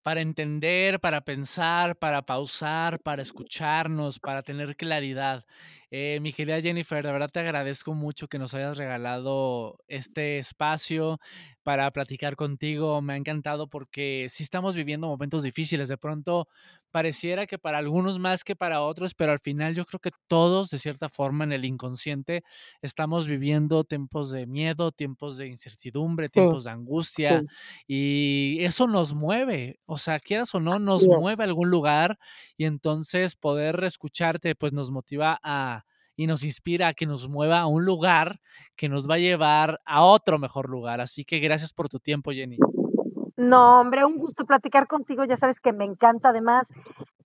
para 0.03 0.21
entender, 0.21 0.99
para 0.99 1.21
pensar, 1.21 1.97
para 1.97 2.23
pausar, 2.23 2.99
para 3.01 3.21
escucharnos, 3.23 4.19
para 4.19 4.43
tener 4.43 4.75
claridad. 4.77 5.45
Eh, 5.91 6.19
mi 6.21 6.33
querida 6.33 6.61
Jennifer, 6.61 7.05
de 7.05 7.11
verdad 7.11 7.29
te 7.31 7.39
agradezco 7.41 7.93
mucho 7.95 8.27
que 8.27 8.39
nos 8.39 8.53
hayas 8.53 8.77
regalado 8.77 9.79
este 9.87 10.39
espacio 10.39 11.19
para 11.63 11.91
platicar 11.91 12.35
contigo. 12.35 13.01
Me 13.01 13.13
ha 13.13 13.17
encantado 13.17 13.69
porque 13.69 14.27
sí 14.29 14.43
estamos 14.43 14.75
viviendo 14.75 15.07
momentos 15.07 15.43
difíciles. 15.43 15.89
De 15.89 15.97
pronto 15.97 16.47
pareciera 16.91 17.47
que 17.47 17.57
para 17.57 17.77
algunos 17.77 18.19
más 18.19 18.43
que 18.43 18.55
para 18.55 18.81
otros, 18.81 19.13
pero 19.15 19.31
al 19.31 19.39
final 19.39 19.73
yo 19.73 19.85
creo 19.85 19.99
que 19.99 20.11
todos, 20.27 20.69
de 20.69 20.77
cierta 20.77 21.09
forma, 21.09 21.43
en 21.43 21.53
el 21.53 21.65
inconsciente, 21.65 22.43
estamos 22.81 23.27
viviendo 23.27 23.83
tiempos 23.83 24.29
de 24.31 24.45
miedo, 24.45 24.91
tiempos 24.91 25.37
de 25.37 25.47
incertidumbre, 25.47 26.29
tiempos 26.29 26.65
de 26.65 26.71
angustia, 26.71 27.43
y 27.87 28.57
eso 28.63 28.87
nos 28.87 29.13
mueve, 29.13 29.79
o 29.85 29.97
sea, 29.97 30.19
quieras 30.19 30.53
o 30.53 30.59
no, 30.59 30.77
nos 30.79 31.07
mueve 31.07 31.43
a 31.43 31.47
algún 31.47 31.69
lugar, 31.69 32.19
y 32.57 32.65
entonces 32.65 33.35
poder 33.35 33.83
escucharte, 33.83 34.55
pues 34.55 34.73
nos 34.73 34.91
motiva 34.91 35.39
a 35.43 35.83
y 36.15 36.27
nos 36.27 36.43
inspira 36.43 36.89
a 36.89 36.93
que 36.93 37.05
nos 37.07 37.27
mueva 37.27 37.61
a 37.61 37.67
un 37.67 37.83
lugar 37.85 38.41
que 38.75 38.89
nos 38.89 39.09
va 39.09 39.15
a 39.15 39.19
llevar 39.19 39.79
a 39.85 40.03
otro 40.03 40.37
mejor 40.37 40.69
lugar. 40.69 41.01
Así 41.01 41.25
que 41.25 41.39
gracias 41.39 41.73
por 41.73 41.89
tu 41.89 41.99
tiempo, 41.99 42.31
Jenny. 42.31 42.57
No, 43.49 43.79
hombre, 43.79 44.05
un 44.05 44.17
gusto 44.17 44.45
platicar 44.45 44.85
contigo. 44.87 45.23
Ya 45.25 45.35
sabes 45.35 45.59
que 45.59 45.73
me 45.73 45.83
encanta. 45.85 46.29
Además, 46.29 46.71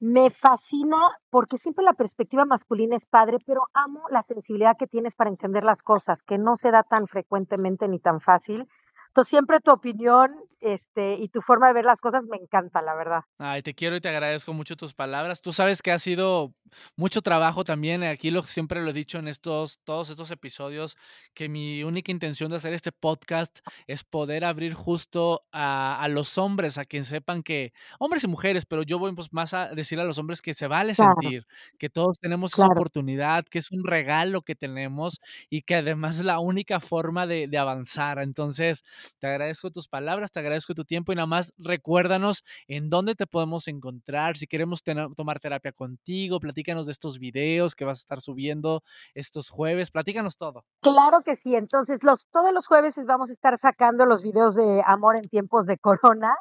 me 0.00 0.31
fascina 0.31 0.96
porque 1.29 1.59
siempre 1.59 1.85
la 1.85 1.92
perspectiva 1.92 2.46
masculina 2.46 2.96
es 2.96 3.05
padre, 3.05 3.37
pero 3.44 3.62
amo 3.74 4.00
la 4.11 4.22
sensibilidad 4.22 4.79
que 4.79 4.87
tienes 4.87 5.14
para 5.14 5.29
entender 5.29 5.62
las 5.62 5.83
cosas, 5.83 6.22
que 6.22 6.38
no 6.38 6.57
se 6.57 6.70
da 6.70 6.85
tan 6.85 7.07
frecuentemente 7.07 7.87
ni 7.88 7.98
tan 7.98 8.20
fácil. 8.20 8.66
Entonces, 9.09 9.29
siempre 9.29 9.61
tu 9.61 9.72
opinión 9.72 10.31
este, 10.66 11.14
y 11.14 11.29
tu 11.29 11.40
forma 11.40 11.68
de 11.68 11.74
ver 11.74 11.85
las 11.85 12.00
cosas 12.00 12.26
me 12.31 12.37
encanta, 12.37 12.83
la 12.83 12.94
verdad. 12.94 13.20
Ay, 13.38 13.62
te 13.62 13.74
quiero 13.74 13.96
y 13.96 14.00
te 14.00 14.09
agradezco 14.09 14.52
mucho 14.52 14.76
tus 14.76 14.94
palabras. 14.94 15.40
Tú 15.40 15.52
sabes 15.52 15.83
que 15.83 15.92
ha 15.92 15.98
sido 15.98 16.52
mucho 16.96 17.22
trabajo 17.22 17.64
también. 17.64 18.02
Aquí 18.02 18.31
lo 18.31 18.42
siempre 18.42 18.83
lo 18.83 18.90
he 18.90 18.92
dicho 18.92 19.18
en 19.18 19.29
estos, 19.29 19.81
todos 19.85 20.11
estos 20.11 20.31
episodios, 20.31 20.96
que 21.35 21.48
mi 21.48 21.83
única 21.85 22.12
intención 22.12 22.50
de 22.50 22.57
hacer 22.57 22.72
este 22.72 22.92
podcast 22.92 23.61
es 23.87 24.05
poder 24.05 24.44
abrir 24.44 24.74
justo 24.74 25.44
a, 25.52 26.02
a 26.02 26.09
los 26.09 26.38
hombres, 26.38 26.79
a 26.79 26.85
quien 26.85 27.05
sepan 27.05 27.42
que, 27.42 27.72
hombres 27.98 28.24
y 28.24 28.29
mujeres, 28.29 28.66
pero 28.66 28.83
yo 28.83 28.98
voy 28.98 29.14
pues, 29.14 29.33
más 29.33 29.55
a 29.55 29.68
decir 29.68 30.00
a 30.00 30.05
los 30.05 30.18
hombres 30.18 30.42
que 30.42 30.55
se 30.55 30.66
vale 30.66 30.94
sentir, 30.94 31.46
que 31.79 31.88
todos 31.88 32.18
tenemos 32.18 32.52
esa 32.55 32.66
oportunidad, 32.66 33.44
que 33.44 33.59
es 33.59 33.70
un 33.70 33.85
regalo 33.85 34.42
que 34.42 34.55
tenemos 34.55 35.20
y 35.48 35.62
que 35.62 35.76
además 35.76 36.16
es 36.16 36.24
la 36.24 36.38
única 36.38 36.81
forma 36.81 37.26
de, 37.26 37.46
de 37.48 37.59
avanzar. 37.59 38.18
Entonces, 38.18 38.85
te 39.18 39.26
agradezco 39.26 39.70
tus 39.70 39.88
palabras, 39.88 40.33
te 40.33 40.40
agradezco 40.40 40.55
tu 40.64 40.84
tiempo 40.84 41.12
y 41.12 41.16
nada 41.16 41.26
más 41.26 41.52
recuérdanos 41.58 42.44
en 42.68 42.88
dónde 42.88 43.14
te 43.14 43.26
podemos 43.26 43.68
encontrar, 43.68 44.36
si 44.36 44.46
queremos 44.46 44.82
tomar 45.16 45.40
terapia 45.40 45.72
contigo, 45.72 46.40
platícanos 46.40 46.86
de 46.86 46.92
estos 46.92 47.18
videos 47.18 47.74
que 47.74 47.84
vas 47.84 47.98
a 47.98 48.02
estar 48.02 48.20
subiendo 48.20 48.82
estos 49.14 49.50
jueves, 49.50 49.90
platícanos 49.90 50.38
todo. 50.38 50.64
Claro 50.80 51.20
que 51.24 51.36
sí, 51.36 51.54
entonces 51.54 52.02
los, 52.02 52.26
todos 52.32 52.52
los 52.52 52.66
jueves 52.66 52.94
vamos 53.06 53.30
a 53.30 53.32
estar 53.32 53.58
sacando 53.58 54.06
los 54.06 54.22
videos 54.22 54.54
de 54.54 54.82
amor 54.86 55.16
en 55.16 55.28
tiempos 55.28 55.66
de 55.66 55.78
corona. 55.78 56.34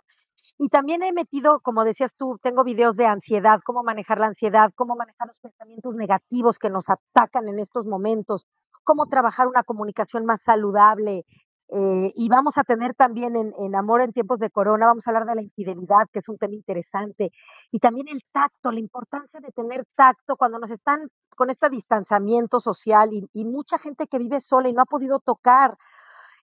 Y 0.58 0.69
también 0.69 1.04
he 1.04 1.12
metido, 1.12 1.60
como 1.60 1.84
decías 1.84 2.15
tú, 2.15 2.39
tengo 2.41 2.63
videos 2.63 2.95
de 2.95 3.06
ansiedad, 3.06 3.60
cómo 3.65 3.84
manejar 3.84 4.19
la 4.19 4.28
ansiedad, 4.28 4.71
cómo 4.75 4.95
manejar 4.95 5.28
los 5.28 5.39
pensamientos 5.39 5.95
negativos 5.95 6.58
que 6.58 6.69
nos 6.69 6.86
atacan 6.89 7.49
en 7.49 7.60
estos 7.60 7.86
momentos, 7.86 8.45
cómo 8.86 9.08
trabajar 9.08 9.47
una 9.47 9.63
comunicación 9.63 10.25
más 10.25 10.43
saludable, 10.43 11.25
eh, 11.69 12.12
y 12.15 12.30
vamos 12.30 12.58
a 12.58 12.63
tener 12.63 12.93
también 12.93 13.36
en, 13.36 13.75
Amor 13.75 14.01
en 14.01 14.13
tiempos 14.13 14.39
de 14.39 14.51
corona, 14.51 14.86
vamos 14.86 15.08
a 15.08 15.10
hablar 15.10 15.25
de 15.25 15.36
la 15.36 15.41
infidelidad, 15.41 16.08
que 16.12 16.19
es 16.19 16.30
un 16.30 16.38
tema 16.38 16.54
interesante, 16.54 17.32
y 17.71 17.80
también 17.80 18.08
el 18.08 18.21
tacto, 18.32 18.71
la 18.71 18.80
importancia 18.80 19.39
de 19.39 19.51
tener 19.51 19.86
tacto 19.95 20.36
cuando 20.38 20.60
nos 20.60 20.71
están 20.71 21.08
con 21.36 21.49
este 21.49 21.69
distanciamiento 21.69 22.60
social 22.60 23.10
y, 23.12 23.28
y 23.34 23.45
mucha 23.45 23.78
gente 23.78 24.08
que 24.08 24.19
vive 24.19 24.39
sola 24.39 24.69
y 24.69 24.73
no 24.73 24.84
ha 24.84 24.86
podido 24.86 25.19
tocar, 25.19 25.78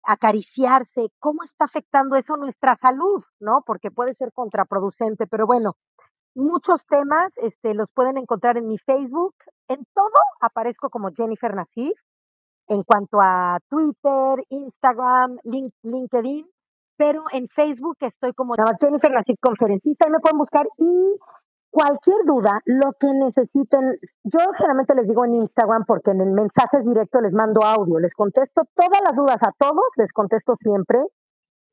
acariciarse, 0.03 1.09
cómo 1.19 1.43
está 1.43 1.65
afectando 1.65 2.15
eso 2.15 2.35
nuestra 2.35 2.75
salud, 2.75 3.23
¿no? 3.39 3.61
Porque 3.65 3.91
puede 3.91 4.13
ser 4.13 4.31
contraproducente, 4.33 5.27
pero 5.27 5.45
bueno, 5.45 5.75
muchos 6.33 6.85
temas 6.87 7.37
este, 7.37 7.73
los 7.73 7.91
pueden 7.91 8.17
encontrar 8.17 8.57
en 8.57 8.67
mi 8.67 8.77
Facebook. 8.77 9.35
En 9.67 9.85
todo 9.93 10.19
aparezco 10.39 10.89
como 10.89 11.09
Jennifer 11.15 11.53
Nassif 11.53 11.93
en 12.67 12.83
cuanto 12.83 13.19
a 13.21 13.59
Twitter, 13.69 14.43
Instagram, 14.49 15.37
LinkedIn, 15.43 16.45
pero 16.97 17.23
en 17.31 17.47
Facebook 17.47 17.97
estoy 18.01 18.33
como 18.33 18.55
Jennifer 18.79 19.11
Nasif, 19.11 19.37
conferencista, 19.41 20.07
y 20.07 20.11
me 20.11 20.19
pueden 20.19 20.37
buscar 20.37 20.65
y 20.77 21.17
cualquier 21.71 22.17
duda, 22.25 22.61
lo 22.65 22.91
que 22.99 23.07
necesiten, 23.13 23.81
yo 24.23 24.39
generalmente 24.55 24.93
les 24.93 25.07
digo 25.07 25.25
en 25.25 25.35
Instagram 25.35 25.85
porque 25.87 26.11
en 26.11 26.21
el 26.21 26.31
mensajes 26.31 26.85
directos 26.85 27.21
les 27.21 27.33
mando 27.33 27.63
audio, 27.63 27.97
les 27.97 28.13
contesto 28.13 28.63
todas 28.75 29.01
las 29.01 29.15
dudas 29.15 29.41
a 29.41 29.51
todos, 29.57 29.87
les 29.95 30.11
contesto 30.11 30.55
siempre 30.55 30.99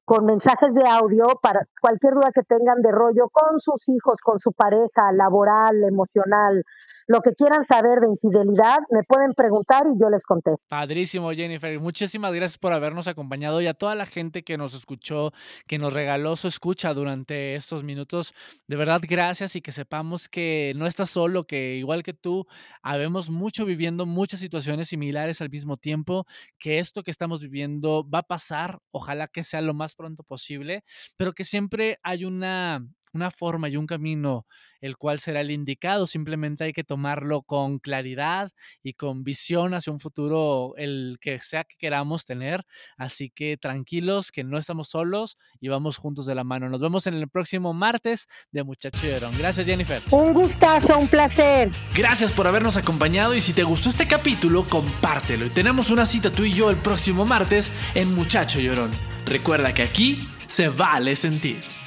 con 0.04 0.24
mensajes 0.24 0.72
de 0.72 0.88
audio 0.88 1.26
para 1.42 1.66
cualquier 1.82 2.14
duda 2.14 2.30
que 2.32 2.42
tengan 2.42 2.80
de 2.80 2.92
rollo 2.92 3.28
con 3.30 3.60
sus 3.60 3.88
hijos, 3.90 4.22
con 4.22 4.38
su 4.38 4.52
pareja, 4.52 5.12
laboral, 5.12 5.84
emocional, 5.84 6.62
lo 7.08 7.22
que 7.22 7.32
quieran 7.32 7.64
saber 7.64 8.00
de 8.00 8.08
infidelidad, 8.08 8.80
me 8.90 9.02
pueden 9.02 9.32
preguntar 9.32 9.84
y 9.86 9.98
yo 9.98 10.10
les 10.10 10.24
contesto. 10.24 10.66
Padrísimo, 10.68 11.32
Jennifer. 11.32 11.80
Muchísimas 11.80 12.34
gracias 12.34 12.58
por 12.58 12.74
habernos 12.74 13.08
acompañado 13.08 13.62
y 13.62 13.66
a 13.66 13.72
toda 13.72 13.94
la 13.94 14.04
gente 14.04 14.44
que 14.44 14.58
nos 14.58 14.74
escuchó, 14.74 15.32
que 15.66 15.78
nos 15.78 15.94
regaló 15.94 16.36
su 16.36 16.48
escucha 16.48 16.92
durante 16.92 17.54
estos 17.54 17.82
minutos. 17.82 18.34
De 18.66 18.76
verdad, 18.76 19.00
gracias 19.02 19.56
y 19.56 19.62
que 19.62 19.72
sepamos 19.72 20.28
que 20.28 20.74
no 20.76 20.86
estás 20.86 21.08
solo, 21.08 21.46
que 21.46 21.76
igual 21.76 22.02
que 22.02 22.12
tú, 22.12 22.46
habemos 22.82 23.30
mucho 23.30 23.64
viviendo 23.64 24.04
muchas 24.04 24.40
situaciones 24.40 24.88
similares 24.88 25.40
al 25.40 25.48
mismo 25.48 25.78
tiempo, 25.78 26.26
que 26.58 26.78
esto 26.78 27.02
que 27.02 27.10
estamos 27.10 27.40
viviendo 27.40 28.06
va 28.06 28.18
a 28.18 28.22
pasar, 28.22 28.80
ojalá 28.90 29.28
que 29.28 29.44
sea 29.44 29.62
lo 29.62 29.72
más 29.72 29.94
pronto 29.94 30.24
posible, 30.24 30.84
pero 31.16 31.32
que 31.32 31.44
siempre 31.44 31.98
hay 32.02 32.26
una 32.26 32.86
una 33.12 33.30
forma 33.30 33.68
y 33.68 33.76
un 33.76 33.86
camino 33.86 34.46
el 34.80 34.96
cual 34.96 35.18
será 35.18 35.40
el 35.40 35.50
indicado, 35.50 36.06
simplemente 36.06 36.64
hay 36.64 36.72
que 36.72 36.84
tomarlo 36.84 37.42
con 37.42 37.78
claridad 37.78 38.50
y 38.82 38.94
con 38.94 39.24
visión 39.24 39.74
hacia 39.74 39.92
un 39.92 40.00
futuro, 40.00 40.74
el 40.76 41.18
que 41.20 41.38
sea 41.40 41.64
que 41.64 41.76
queramos 41.76 42.24
tener. 42.24 42.62
Así 42.96 43.30
que 43.30 43.56
tranquilos, 43.56 44.30
que 44.30 44.44
no 44.44 44.58
estamos 44.58 44.88
solos 44.88 45.36
y 45.60 45.68
vamos 45.68 45.96
juntos 45.96 46.26
de 46.26 46.34
la 46.34 46.44
mano. 46.44 46.68
Nos 46.68 46.80
vemos 46.80 47.06
en 47.06 47.14
el 47.14 47.28
próximo 47.28 47.74
martes 47.74 48.26
de 48.52 48.62
Muchacho 48.62 49.06
Llorón. 49.06 49.36
Gracias, 49.36 49.66
Jennifer. 49.66 50.02
Un 50.10 50.32
gustazo, 50.32 50.98
un 50.98 51.08
placer. 51.08 51.70
Gracias 51.94 52.32
por 52.32 52.46
habernos 52.46 52.76
acompañado 52.76 53.34
y 53.34 53.40
si 53.40 53.52
te 53.52 53.64
gustó 53.64 53.88
este 53.88 54.06
capítulo, 54.06 54.64
compártelo. 54.64 55.46
Y 55.46 55.50
tenemos 55.50 55.90
una 55.90 56.06
cita 56.06 56.30
tú 56.30 56.44
y 56.44 56.52
yo 56.52 56.70
el 56.70 56.76
próximo 56.76 57.26
martes 57.26 57.72
en 57.94 58.14
Muchacho 58.14 58.60
Llorón. 58.60 58.90
Recuerda 59.26 59.74
que 59.74 59.82
aquí 59.82 60.28
se 60.46 60.68
vale 60.68 61.16
sentir. 61.16 61.77